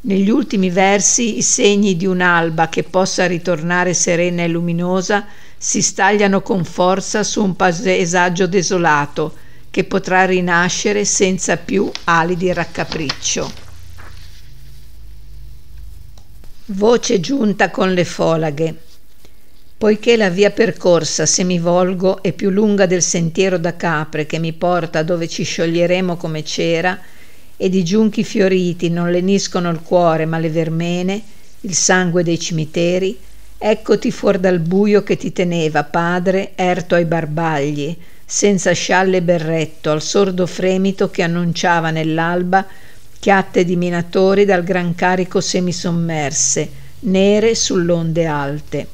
Negli 0.03 0.29
ultimi 0.29 0.69
versi 0.69 1.39
i 1.39 1.43
segni 1.43 1.97
di 1.97 2.05
un'alba 2.05 2.69
che 2.69 2.83
possa 2.83 3.27
ritornare 3.27 3.95
serena 3.95 4.43
e 4.43 4.49
luminosa 4.49 5.25
si 5.57 5.81
stagliano 5.81 6.43
con 6.43 6.63
forza 6.67 7.23
su 7.23 7.43
un 7.43 7.57
paesaggio 7.57 8.47
desolato 8.47 9.35
che 9.71 9.85
potrà 9.85 10.27
rinascere 10.27 11.07
senza 11.07 11.57
più 11.57 11.91
ali 12.05 12.37
di 12.37 12.53
raccapriccio. 12.53 13.66
Voce 16.71 17.21
giunta 17.21 17.71
con 17.71 17.95
le 17.95 18.05
folaghe. 18.05 18.75
Poiché 19.79 20.17
la 20.17 20.31
via 20.31 20.51
percorsa, 20.51 21.25
se 21.25 21.45
mi 21.45 21.61
volgo, 21.61 22.21
è 22.25 22.33
più 22.33 22.51
lunga 22.51 22.87
del 22.87 23.03
sentiero 23.03 23.57
da 23.57 23.77
capre 23.77 24.27
che 24.27 24.41
mi 24.41 24.53
porta 24.53 25.05
dove 25.05 25.29
ci 25.29 25.45
scioglieremo 25.45 26.17
come 26.17 26.43
cera, 26.43 26.99
ed 27.57 27.73
i 27.73 27.85
giunchi 27.85 28.25
fioriti 28.25 28.91
non 28.91 29.13
leniscono 29.13 29.71
il 29.71 29.81
cuore 29.81 30.27
ma 30.27 30.39
le 30.39 30.51
vermene, 30.51 31.23
il 31.61 31.75
sangue 31.75 32.25
dei 32.25 32.41
cimiteri, 32.41 33.17
eccoti 33.57 34.11
fuor 34.11 34.39
dal 34.39 34.59
buio 34.59 35.05
che 35.05 35.17
ti 35.17 35.33
teneva, 35.33 35.85
padre, 35.85 36.51
erto 36.57 36.97
ai 36.97 37.05
barbagli, 37.05 37.97
senza 38.25 38.73
scialle 38.73 39.19
e 39.19 39.23
berretto, 39.23 39.93
al 39.93 40.03
sordo 40.03 40.47
fremito 40.47 41.11
che 41.11 41.23
annunciava 41.23 41.91
nell'alba 41.91 42.67
chiatte 43.19 43.65
di 43.65 43.77
minatori 43.77 44.45
dal 44.45 44.63
gran 44.63 44.95
carico 44.95 45.41
semisommerse, 45.41 46.71
nere 47.01 47.55
sull'onde 47.55 48.27
alte. 48.27 48.87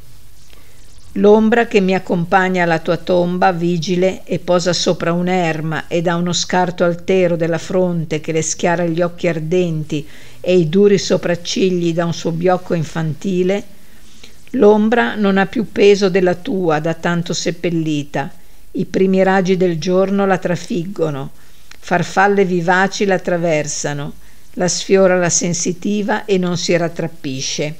L'ombra 1.17 1.67
che 1.67 1.81
mi 1.81 1.95
accompagna 1.95 2.63
alla 2.63 2.79
tua 2.79 2.97
tomba, 2.97 3.53
vigile, 3.53 4.23
e 4.25 4.39
posa 4.39 4.73
sopra 4.73 5.13
un'erma 5.13 5.87
e 5.87 6.01
da 6.01 6.17
uno 6.17 6.33
scarto 6.33 6.85
altero 6.85 7.37
della 7.37 7.59
fronte 7.59 8.21
che 8.21 8.33
le 8.33 8.41
schiara 8.41 8.87
gli 8.87 9.03
occhi 9.03 9.29
ardenti 9.29 10.09
e 10.41 10.57
i 10.57 10.71
duri 10.71 10.97
sopraccigli 10.97 11.93
da 11.93 12.07
un 12.07 12.15
suo 12.15 12.31
biocco 12.31 12.73
infantile, 12.73 13.63
l'ombra 14.53 15.15
non 15.15 15.37
ha 15.37 15.45
più 15.45 15.71
peso 15.71 16.09
della 16.09 16.35
tua 16.35 16.79
da 16.79 16.95
tanto 16.95 17.35
seppellita, 17.35 18.33
i 18.73 18.87
primi 18.87 19.23
raggi 19.23 19.59
del 19.59 19.79
giorno 19.79 20.25
la 20.25 20.39
trafiggono, 20.39 21.33
farfalle 21.85 22.45
vivaci 22.45 23.05
la 23.05 23.15
attraversano, 23.15 24.13
la 24.53 24.69
sfiora 24.69 25.17
la 25.17 25.29
sensitiva 25.29 26.25
e 26.25 26.39
non 26.39 26.57
si 26.57 26.77
rattrappisce. 26.77 27.75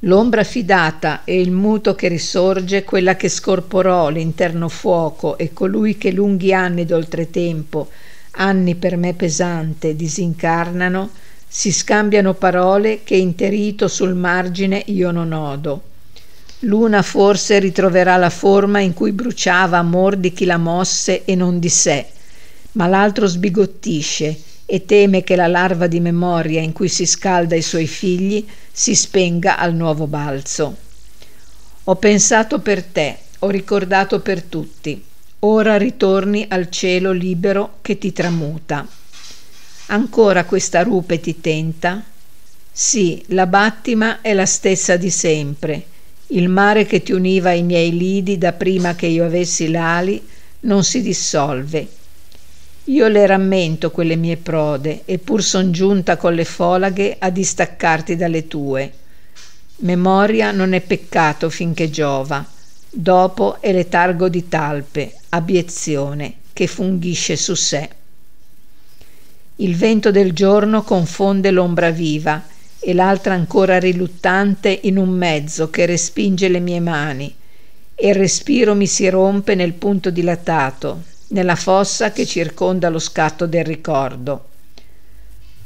L'ombra 0.00 0.42
fidata 0.42 1.22
e 1.24 1.40
il 1.40 1.52
muto 1.52 1.94
che 1.94 2.08
risorge, 2.08 2.82
quella 2.82 3.14
che 3.14 3.28
scorporò 3.28 4.08
l'interno 4.08 4.68
fuoco 4.68 5.38
e 5.38 5.52
colui 5.52 5.96
che 5.96 6.10
lunghi 6.10 6.52
anni 6.52 6.84
d'oltretempo, 6.84 7.88
anni 8.32 8.74
per 8.74 8.96
me 8.96 9.14
pesante, 9.14 9.94
disincarnano, 9.94 11.10
si 11.46 11.70
scambiano 11.70 12.34
parole 12.34 13.04
che 13.04 13.14
interito 13.14 13.86
sul 13.86 14.14
margine 14.14 14.82
io 14.86 15.12
non 15.12 15.32
odo. 15.32 15.82
L'una 16.60 17.00
forse 17.02 17.60
ritroverà 17.60 18.16
la 18.16 18.30
forma 18.30 18.80
in 18.80 18.92
cui 18.92 19.12
bruciava 19.12 19.78
amor 19.78 20.16
di 20.16 20.32
chi 20.32 20.46
la 20.46 20.58
mosse 20.58 21.24
e 21.24 21.36
non 21.36 21.60
di 21.60 21.68
sé, 21.68 22.08
ma 22.74 22.86
l'altro 22.86 23.26
sbigottisce 23.26 24.40
e 24.66 24.84
teme 24.86 25.22
che 25.22 25.36
la 25.36 25.46
larva 25.46 25.86
di 25.86 26.00
memoria 26.00 26.60
in 26.60 26.72
cui 26.72 26.88
si 26.88 27.06
scalda 27.06 27.54
i 27.54 27.62
suoi 27.62 27.86
figli 27.86 28.46
si 28.72 28.94
spenga 28.94 29.58
al 29.58 29.74
nuovo 29.74 30.06
balzo. 30.06 30.76
Ho 31.84 31.96
pensato 31.96 32.60
per 32.60 32.82
te, 32.82 33.18
ho 33.40 33.48
ricordato 33.50 34.20
per 34.20 34.42
tutti. 34.42 35.02
Ora 35.40 35.76
ritorni 35.76 36.46
al 36.48 36.70
cielo 36.70 37.12
libero 37.12 37.78
che 37.82 37.98
ti 37.98 38.12
tramuta. 38.12 38.86
Ancora 39.86 40.44
questa 40.44 40.82
rupe 40.82 41.20
ti 41.20 41.40
tenta? 41.40 42.02
Sì, 42.72 43.22
la 43.28 43.46
battima 43.46 44.22
è 44.22 44.32
la 44.32 44.46
stessa 44.46 44.96
di 44.96 45.10
sempre. 45.10 45.84
Il 46.28 46.48
mare 46.48 46.86
che 46.86 47.02
ti 47.02 47.12
univa 47.12 47.50
ai 47.50 47.62
miei 47.62 47.94
lidi 47.96 48.38
da 48.38 48.52
prima 48.52 48.94
che 48.94 49.06
io 49.06 49.26
avessi 49.26 49.70
l'ali 49.70 50.26
non 50.60 50.82
si 50.82 51.02
dissolve 51.02 52.02
io 52.86 53.08
le 53.08 53.26
rammento 53.26 53.90
quelle 53.90 54.14
mie 54.14 54.36
prode, 54.36 55.02
eppur 55.06 55.42
son 55.42 55.72
giunta 55.72 56.18
con 56.18 56.34
le 56.34 56.44
folaghe 56.44 57.16
a 57.18 57.30
distaccarti 57.30 58.14
dalle 58.14 58.46
tue. 58.46 58.92
Memoria 59.76 60.50
non 60.50 60.74
è 60.74 60.80
peccato 60.82 61.48
finché 61.48 61.88
giova, 61.88 62.44
dopo 62.90 63.60
è 63.60 63.72
letargo 63.72 64.28
di 64.28 64.48
talpe, 64.48 65.14
abiezione 65.30 66.34
che 66.52 66.66
funghisce 66.66 67.36
su 67.36 67.54
sé. 67.54 67.88
Il 69.56 69.76
vento 69.76 70.10
del 70.10 70.32
giorno 70.32 70.82
confonde 70.82 71.50
l'ombra 71.50 71.90
viva 71.90 72.44
e 72.78 72.92
l'altra 72.92 73.32
ancora 73.32 73.78
riluttante 73.78 74.80
in 74.82 74.98
un 74.98 75.08
mezzo 75.08 75.70
che 75.70 75.86
respinge 75.86 76.48
le 76.48 76.60
mie 76.60 76.80
mani, 76.80 77.34
e 77.94 78.08
il 78.08 78.14
respiro 78.14 78.74
mi 78.74 78.86
si 78.86 79.08
rompe 79.08 79.54
nel 79.54 79.72
punto 79.72 80.10
dilatato, 80.10 81.02
nella 81.34 81.56
fossa 81.56 82.12
che 82.12 82.24
circonda 82.24 82.88
lo 82.88 83.00
scatto 83.00 83.46
del 83.46 83.64
ricordo. 83.64 84.50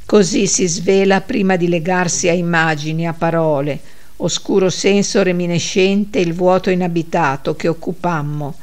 Così 0.03 0.47
si 0.47 0.67
svela 0.67 1.21
prima 1.21 1.57
di 1.57 1.69
legarsi 1.69 2.27
a 2.27 2.33
immagini, 2.33 3.07
a 3.07 3.13
parole, 3.13 3.79
oscuro 4.17 4.71
senso 4.71 5.21
reminiscente 5.21 6.17
il 6.17 6.33
vuoto 6.33 6.71
inabitato 6.71 7.55
che 7.55 7.67
occupammo 7.67 8.55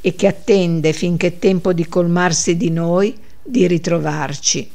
e 0.00 0.14
che 0.16 0.26
attende 0.26 0.94
finché 0.94 1.26
è 1.26 1.38
tempo 1.38 1.74
di 1.74 1.86
colmarsi 1.86 2.56
di 2.56 2.70
noi, 2.70 3.14
di 3.42 3.66
ritrovarci. 3.66 4.70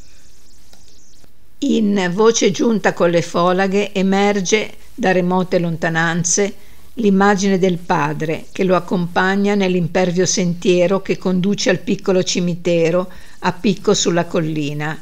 In 1.61 2.11
voce 2.13 2.51
giunta 2.51 2.93
con 2.93 3.09
le 3.09 3.23
folaghe 3.23 3.91
emerge 3.93 4.73
da 4.93 5.11
remote 5.11 5.57
lontananze 5.57 6.53
l'immagine 6.99 7.57
del 7.57 7.77
padre 7.77 8.45
che 8.51 8.63
lo 8.63 8.75
accompagna 8.75 9.55
nell'impervio 9.55 10.25
sentiero 10.25 11.01
che 11.01 11.17
conduce 11.17 11.69
al 11.69 11.79
piccolo 11.79 12.23
cimitero 12.23 13.09
a 13.39 13.53
picco 13.53 13.93
sulla 13.93 14.25
collina. 14.25 15.01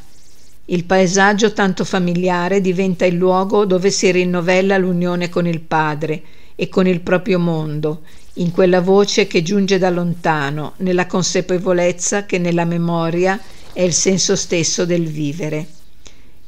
Il 0.66 0.84
paesaggio 0.84 1.54
tanto 1.54 1.84
familiare 1.84 2.62
diventa 2.62 3.06
il 3.06 3.16
luogo 3.16 3.66
dove 3.66 3.90
si 3.90 4.12
rinnovella 4.12 4.78
l'unione 4.78 5.30
con 5.30 5.48
il 5.48 5.62
padre 5.62 6.22
e 6.56 6.70
con 6.70 6.88
il 6.88 7.00
proprio 7.02 7.40
mondo, 7.40 8.02
in 8.34 8.52
quella 8.52 8.82
voce 8.82 9.26
che 9.26 9.42
giunge 9.42 9.78
da 9.78 9.90
lontano, 9.90 10.74
nella 10.78 11.08
consapevolezza 11.08 12.26
che 12.26 12.38
nella 12.38 12.66
memoria 12.66 13.40
è 13.74 13.82
il 13.82 13.94
senso 13.94 14.36
stesso 14.36 14.86
del 14.86 15.08
vivere. 15.08 15.68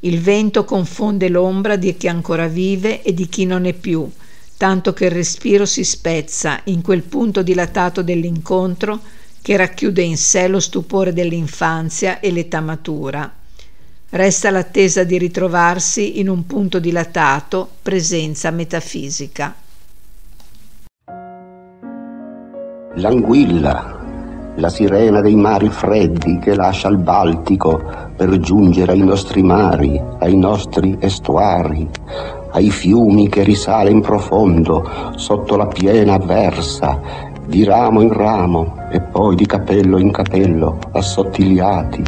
Il 0.02 0.20
vento 0.20 0.64
confonde 0.64 1.30
l'ombra 1.30 1.76
di 1.76 1.96
chi 1.98 2.08
ancora 2.08 2.48
vive 2.48 3.02
e 3.02 3.14
di 3.14 3.28
chi 3.28 3.46
non 3.46 3.66
è 3.66 3.74
più, 3.74 4.10
tanto 4.60 4.92
che 4.92 5.06
il 5.06 5.12
respiro 5.12 5.66
si 5.66 5.86
spezza 5.86 6.60
in 6.66 6.82
quel 6.82 7.04
punto 7.04 7.42
dilatato 7.42 8.02
dell'incontro 8.02 9.00
che 9.42 9.56
racchiude 9.56 10.02
in 10.02 10.18
sé 10.18 10.50
lo 10.50 10.60
stupore 10.60 11.14
dell'infanzia 11.14 12.20
e 12.20 12.30
l'età 12.30 12.60
matura. 12.60 13.32
Resta 14.10 14.50
l'attesa 14.50 15.06
di 15.06 15.18
ritrovarsi 15.18 16.20
in 16.20 16.28
un 16.28 16.46
punto 16.46 16.80
dilatato, 16.80 17.70
presenza 17.82 18.52
metafisica. 18.52 19.56
L'anguilla, 22.96 23.98
la 24.56 24.70
sirena 24.70 25.22
dei 25.22 25.36
mari 25.36 25.70
freddi 25.70 26.38
che 26.40 26.54
lascia 26.54 26.90
il 26.90 26.98
Baltico 26.98 28.12
per 28.14 28.38
giungere 28.40 28.92
ai 28.92 29.04
nostri 29.04 29.42
mari, 29.42 29.98
ai 30.20 30.36
nostri 30.36 30.98
estuari, 31.00 31.88
ai 32.52 32.70
fiumi 32.70 33.30
che 33.30 33.44
risale 33.44 33.90
in 33.90 34.02
profondo 34.02 34.90
sotto 35.16 35.56
la 35.56 35.68
piena 35.68 36.14
avversa, 36.14 37.00
di 37.46 37.64
ramo 37.64 38.02
in 38.02 38.14
ramo 38.14 38.76
e 38.92 39.02
poi 39.02 39.36
di 39.36 39.46
capello 39.46 39.98
in 39.98 40.12
capello, 40.12 40.78
assottigliati, 40.92 42.04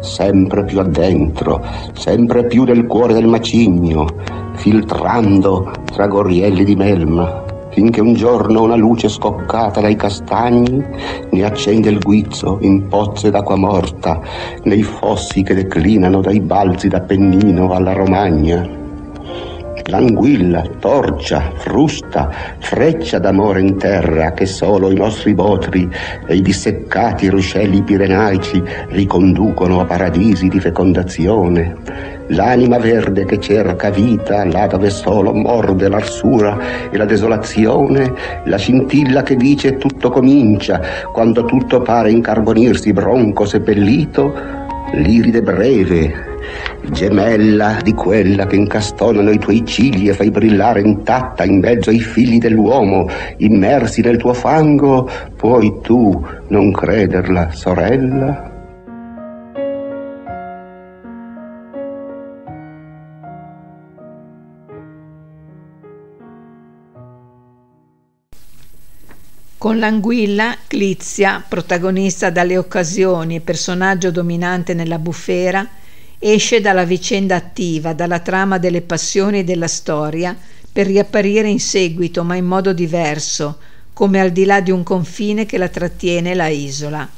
sempre 0.00 0.64
più 0.64 0.80
addentro, 0.80 1.64
sempre 1.92 2.44
più 2.46 2.64
nel 2.64 2.86
cuore 2.86 3.14
del 3.14 3.26
macigno, 3.26 4.06
filtrando 4.54 5.70
tra 5.92 6.08
gorielli 6.08 6.64
di 6.64 6.74
melma, 6.74 7.44
finché 7.70 8.00
un 8.00 8.14
giorno 8.14 8.62
una 8.62 8.74
luce 8.74 9.08
scoccata 9.08 9.80
dai 9.80 9.94
castagni 9.94 10.84
ne 11.30 11.44
accende 11.44 11.88
il 11.88 12.00
guizzo 12.00 12.58
in 12.62 12.88
pozze 12.88 13.30
d'acqua 13.30 13.56
morta, 13.56 14.20
nei 14.64 14.82
fossi 14.82 15.42
che 15.42 15.54
declinano 15.54 16.20
dai 16.20 16.40
balzi 16.40 16.88
d'Appennino 16.88 17.70
alla 17.70 17.92
Romagna. 17.92 18.79
L'anguilla, 19.86 20.62
torcia, 20.78 21.52
frusta, 21.56 22.30
freccia 22.58 23.18
d'amore 23.18 23.60
in 23.60 23.76
terra 23.76 24.32
che 24.32 24.46
solo 24.46 24.90
i 24.90 24.94
nostri 24.94 25.34
botri 25.34 25.88
e 26.26 26.36
i 26.36 26.42
disseccati 26.42 27.28
ruscelli 27.28 27.82
pirenaici 27.82 28.62
riconducono 28.88 29.80
a 29.80 29.84
paradisi 29.84 30.48
di 30.48 30.60
fecondazione. 30.60 32.18
L'anima 32.28 32.78
verde 32.78 33.24
che 33.24 33.40
cerca 33.40 33.90
vita 33.90 34.44
là 34.44 34.68
dove 34.68 34.90
solo 34.90 35.32
morde 35.32 35.88
l'arsura 35.88 36.88
e 36.90 36.96
la 36.96 37.04
desolazione, 37.04 38.12
la 38.44 38.56
scintilla 38.56 39.22
che 39.22 39.34
dice 39.34 39.76
tutto 39.78 40.10
comincia, 40.10 40.80
quando 41.12 41.44
tutto 41.44 41.80
pare 41.80 42.12
incarbonirsi 42.12 42.92
bronco 42.92 43.46
seppellito, 43.46 44.32
l'iride 44.92 45.42
breve, 45.42 46.29
gemella 46.90 47.78
di 47.82 47.92
quella 47.92 48.46
che 48.46 48.56
incastonano 48.56 49.30
i 49.30 49.38
tuoi 49.38 49.64
cigli 49.64 50.08
e 50.08 50.14
fai 50.14 50.30
brillare 50.30 50.80
intatta 50.80 51.44
in 51.44 51.58
mezzo 51.58 51.90
ai 51.90 52.00
figli 52.00 52.38
dell'uomo, 52.38 53.08
immersi 53.38 54.00
nel 54.00 54.16
tuo 54.16 54.34
fango, 54.34 55.08
puoi 55.36 55.80
tu 55.82 56.26
non 56.48 56.72
crederla, 56.72 57.50
sorella? 57.52 58.48
Con 69.60 69.78
l'anguilla, 69.78 70.56
Clizia, 70.66 71.44
protagonista 71.46 72.30
dalle 72.30 72.56
occasioni 72.56 73.36
e 73.36 73.40
personaggio 73.40 74.10
dominante 74.10 74.72
nella 74.72 74.98
bufera, 74.98 75.68
esce 76.22 76.60
dalla 76.60 76.84
vicenda 76.84 77.34
attiva, 77.34 77.94
dalla 77.94 78.18
trama 78.18 78.58
delle 78.58 78.82
passioni 78.82 79.38
e 79.38 79.44
della 79.44 79.66
storia, 79.66 80.36
per 80.70 80.86
riapparire 80.86 81.48
in 81.48 81.58
seguito, 81.58 82.22
ma 82.22 82.36
in 82.36 82.44
modo 82.44 82.74
diverso, 82.74 83.58
come 83.94 84.20
al 84.20 84.30
di 84.30 84.44
là 84.44 84.60
di 84.60 84.70
un 84.70 84.82
confine 84.82 85.46
che 85.46 85.58
la 85.58 85.68
trattiene 85.68 86.34
la 86.34 86.48
isola. 86.48 87.08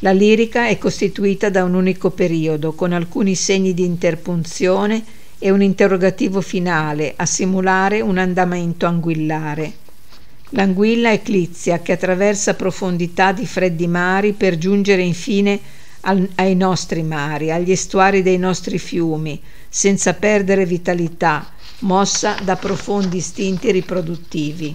La 0.00 0.12
lirica 0.12 0.66
è 0.66 0.76
costituita 0.76 1.48
da 1.48 1.64
un 1.64 1.74
unico 1.74 2.10
periodo, 2.10 2.72
con 2.72 2.92
alcuni 2.92 3.36
segni 3.36 3.72
di 3.72 3.84
interpunzione 3.84 5.02
e 5.38 5.50
un 5.50 5.62
interrogativo 5.62 6.40
finale 6.40 7.14
a 7.16 7.26
simulare 7.26 8.00
un 8.00 8.18
andamento 8.18 8.86
anguillare. 8.86 9.72
L'anguilla 10.50 11.12
eclizia 11.12 11.80
che 11.80 11.92
attraversa 11.92 12.54
profondità 12.54 13.32
di 13.32 13.46
freddi 13.46 13.86
mari 13.86 14.32
per 14.32 14.58
giungere 14.58 15.02
infine 15.02 15.60
al, 16.06 16.28
ai 16.36 16.54
nostri 16.54 17.02
mari, 17.02 17.50
agli 17.50 17.72
estuari 17.72 18.22
dei 18.22 18.38
nostri 18.38 18.78
fiumi, 18.78 19.40
senza 19.68 20.14
perdere 20.14 20.64
vitalità, 20.64 21.52
mossa 21.80 22.36
da 22.42 22.56
profondi 22.56 23.18
istinti 23.18 23.70
riproduttivi. 23.70 24.74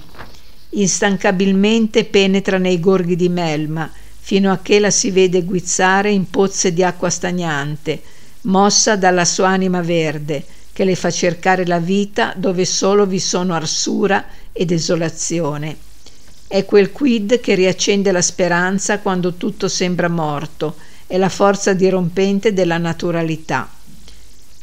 Instancabilmente 0.71 2.05
penetra 2.05 2.57
nei 2.57 2.79
gorghi 2.79 3.15
di 3.15 3.29
melma, 3.29 3.89
fino 4.19 4.51
a 4.51 4.59
che 4.61 4.79
la 4.79 4.91
si 4.91 5.09
vede 5.11 5.43
guizzare 5.43 6.11
in 6.11 6.29
pozze 6.29 6.73
di 6.73 6.83
acqua 6.83 7.09
stagnante, 7.09 8.01
mossa 8.41 8.95
dalla 8.95 9.25
sua 9.25 9.49
anima 9.49 9.81
verde, 9.81 10.45
che 10.73 10.83
le 10.85 10.95
fa 10.95 11.11
cercare 11.11 11.65
la 11.65 11.79
vita 11.79 12.33
dove 12.35 12.65
solo 12.65 13.05
vi 13.05 13.19
sono 13.19 13.53
arsura 13.53 14.25
e 14.51 14.65
desolazione. 14.65 15.77
È 16.47 16.65
quel 16.65 16.91
quid 16.91 17.39
che 17.39 17.55
riaccende 17.55 18.11
la 18.11 18.21
speranza 18.21 18.99
quando 18.99 19.33
tutto 19.33 19.67
sembra 19.67 20.09
morto, 20.09 20.75
è 21.11 21.17
la 21.17 21.27
forza 21.27 21.73
dirompente 21.73 22.53
della 22.53 22.77
naturalità. 22.77 23.67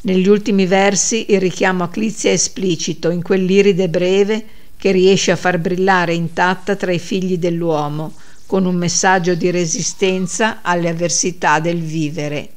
Negli 0.01 0.29
ultimi 0.29 0.65
versi 0.65 1.31
il 1.31 1.41
richiamo 1.41 1.85
a 1.85 1.91
Clizia 1.91 2.31
è 2.31 2.33
esplicito 2.33 3.11
in 3.11 3.23
quell'iride 3.23 3.91
breve 3.91 4.47
che 4.79 4.91
riesce 4.91 5.31
a 5.31 5.37
far 5.37 5.59
brillare 5.59 6.15
intatta 6.15 6.75
tra 6.75 6.91
i 6.91 6.99
figli 6.99 7.37
dell'uomo, 7.37 8.15
con 8.47 8.65
un 8.65 8.77
messaggio 8.77 9.35
di 9.35 9.51
resistenza 9.51 10.61
alle 10.63 10.89
avversità 10.89 11.61
del 11.61 11.83
vivere. 11.83 12.49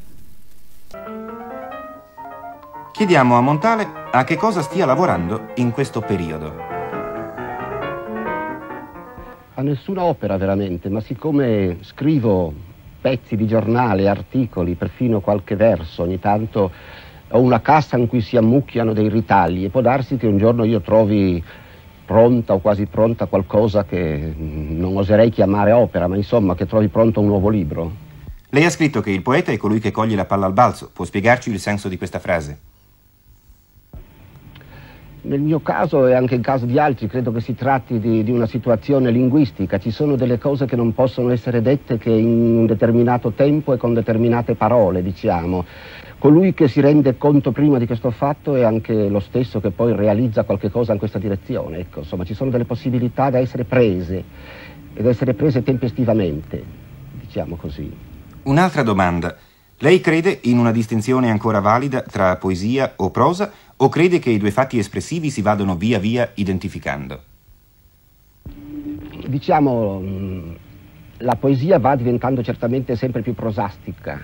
Chiediamo 2.94 3.36
a 3.36 3.42
Montale 3.42 3.90
a 4.10 4.24
che 4.24 4.38
cosa 4.38 4.62
stia 4.62 4.86
lavorando 4.86 5.50
in 5.56 5.72
questo 5.72 6.00
periodo. 6.00 6.56
A 9.56 9.62
nessuna 9.62 10.04
opera 10.04 10.38
veramente, 10.38 10.88
ma 10.88 11.02
siccome 11.02 11.80
scrivo 11.82 12.70
pezzi 13.02 13.36
di 13.36 13.48
giornale, 13.48 14.08
articoli, 14.08 14.76
perfino 14.76 15.20
qualche 15.20 15.56
verso, 15.56 16.04
ogni 16.04 16.20
tanto 16.20 16.72
ho 17.34 17.40
una 17.40 17.62
cassa 17.62 17.98
in 17.98 18.08
cui 18.08 18.22
si 18.22 18.38
ammucchiano 18.38 18.94
dei 18.94 19.10
ritagli 19.10 19.66
e 19.66 19.70
può 19.70 19.82
darsi 19.82 20.18
che 20.18 20.28
un 20.28 20.38
giorno 20.38 20.64
io 20.64 20.82
trovi 20.82 21.44
pronta 22.06 22.54
o 22.54 22.60
quasi 22.60 22.86
pronta 22.86 23.26
qualcosa 23.26 23.86
che 23.86 24.34
non 24.38 24.98
oserei 24.98 25.30
chiamare 25.30 25.72
opera, 25.72 26.08
ma 26.08 26.16
insomma 26.16 26.56
che 26.56 26.66
trovi 26.66 26.90
pronto 26.90 27.22
un 27.22 27.28
nuovo 27.28 27.50
libro. 27.50 28.10
Lei 28.50 28.66
ha 28.66 28.70
scritto 28.70 29.00
che 29.00 29.12
il 29.12 29.22
poeta 29.22 29.52
è 29.52 29.58
colui 29.58 29.80
che 29.80 29.92
coglie 29.92 30.18
la 30.18 30.26
palla 30.26 30.46
al 30.46 30.54
balzo. 30.54 30.90
Può 30.94 31.06
spiegarci 31.06 31.50
il 31.50 31.60
senso 31.60 31.88
di 31.88 31.98
questa 31.98 32.20
frase? 32.20 32.71
Nel 35.24 35.40
mio 35.40 35.60
caso 35.60 36.08
e 36.08 36.14
anche 36.14 36.34
in 36.34 36.42
caso 36.42 36.66
di 36.66 36.80
altri 36.80 37.06
credo 37.06 37.32
che 37.32 37.42
si 37.42 37.54
tratti 37.54 38.00
di, 38.00 38.24
di, 38.24 38.32
una 38.32 38.48
situazione 38.48 39.12
linguistica, 39.12 39.78
ci 39.78 39.92
sono 39.92 40.16
delle 40.16 40.40
cose 40.40 40.66
che 40.66 40.76
non 40.76 40.96
possono 40.96 41.30
essere 41.30 41.62
dette 41.62 42.00
che 42.00 42.10
in 42.10 42.58
un 42.58 42.66
determinato 42.66 43.32
tempo 43.32 43.72
e 43.72 43.78
con 43.78 43.94
determinate 43.94 44.56
parole, 44.56 45.04
diciamo. 45.04 45.64
Colui 46.18 46.56
che 46.56 46.68
si 46.68 46.82
rende 46.82 47.18
conto 47.18 47.52
prima 47.52 47.78
di 47.78 47.86
questo 47.86 48.10
fatto 48.10 48.56
è 48.56 48.64
anche 48.64 49.10
lo 49.10 49.20
stesso 49.20 49.60
che 49.60 49.70
poi 49.70 49.96
realizza 49.96 50.44
qualche 50.44 50.72
cosa 50.72 50.94
in 50.94 51.00
questa 51.00 51.20
direzione. 51.20 51.78
Ecco, 51.78 52.00
insomma, 52.00 52.24
ci 52.24 52.34
sono 52.34 52.50
delle 52.50 52.66
possibilità 52.66 53.30
da 53.30 53.38
essere 53.38 53.64
prese 53.64 54.24
ed 54.94 55.06
essere 55.06 55.36
prese 55.36 55.62
tempestivamente, 55.62 56.64
diciamo 57.20 57.58
così. 57.58 57.92
Un'altra 58.44 58.82
domanda. 58.82 59.36
Lei 59.78 60.00
crede 60.00 60.42
in 60.44 60.60
una 60.60 60.72
distinzione 60.72 61.32
ancora 61.32 61.60
valida 61.60 62.02
tra 62.02 62.36
poesia 62.36 62.94
o 62.98 63.10
prosa 63.10 63.52
o 63.84 63.90
crede 63.90 64.20
che 64.20 64.30
i 64.30 64.38
due 64.38 64.52
fatti 64.52 64.78
espressivi 64.78 65.32
si 65.32 65.42
vadano 65.42 65.76
via 65.76 65.98
via 65.98 66.30
identificando? 66.36 67.24
Diciamo, 69.26 70.00
mm, 70.00 70.52
la 71.18 71.36
poesia 71.36 71.80
va 71.80 71.96
diventando 71.96 72.44
certamente 72.44 72.96
sempre 72.96 73.22
più 73.22 73.34
prosastica, 73.34 74.22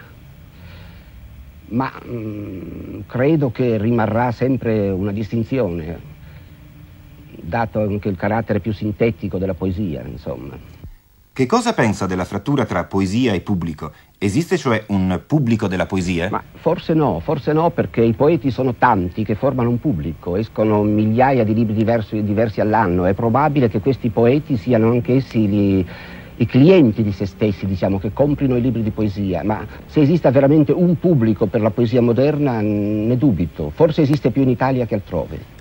ma 1.69 1.91
mm, 2.05 2.99
credo 3.07 3.49
che 3.51 3.77
rimarrà 3.77 4.31
sempre 4.31 4.89
una 4.89 5.11
distinzione, 5.11 5.99
dato 7.41 7.81
anche 7.81 8.09
il 8.09 8.15
carattere 8.15 8.59
più 8.59 8.73
sintetico 8.73 9.39
della 9.39 9.55
poesia, 9.55 10.03
insomma. 10.05 10.76
Che 11.37 11.45
cosa 11.45 11.73
pensa 11.73 12.07
della 12.07 12.25
frattura 12.25 12.65
tra 12.65 12.85
poesia 12.85 13.31
e 13.31 13.41
pubblico? 13.41 13.91
Esiste 14.17 14.57
cioè 14.57 14.85
un 14.87 15.21
pubblico 15.27 15.67
della 15.67 15.85
poesia? 15.85 16.29
Ma 16.31 16.41
forse 16.55 16.95
no, 16.95 17.19
forse 17.19 17.53
no, 17.53 17.69
perché 17.69 18.01
i 18.01 18.13
poeti 18.13 18.49
sono 18.49 18.73
tanti 18.73 19.23
che 19.23 19.35
formano 19.35 19.69
un 19.69 19.79
pubblico, 19.79 20.35
escono 20.35 20.81
migliaia 20.81 21.43
di 21.43 21.53
libri 21.53 21.75
diversi, 21.75 22.23
diversi 22.23 22.59
all'anno. 22.59 23.05
È 23.05 23.13
probabile 23.13 23.69
che 23.69 23.81
questi 23.81 24.09
poeti 24.09 24.57
siano 24.57 24.89
anch'essi 24.89 25.47
gli, 25.47 25.85
i 26.37 26.45
clienti 26.47 27.03
di 27.03 27.11
se 27.11 27.27
stessi, 27.27 27.67
diciamo, 27.67 27.99
che 27.99 28.11
comprino 28.13 28.55
i 28.55 28.61
libri 28.61 28.81
di 28.81 28.89
poesia, 28.89 29.43
ma 29.43 29.63
se 29.85 30.01
esista 30.01 30.31
veramente 30.31 30.71
un 30.71 30.97
pubblico 30.97 31.45
per 31.45 31.61
la 31.61 31.69
poesia 31.69 32.01
moderna 32.01 32.61
ne 32.61 33.15
dubito, 33.15 33.69
forse 33.69 34.01
esiste 34.01 34.31
più 34.31 34.41
in 34.41 34.49
Italia 34.49 34.87
che 34.87 34.95
altrove. 34.95 35.56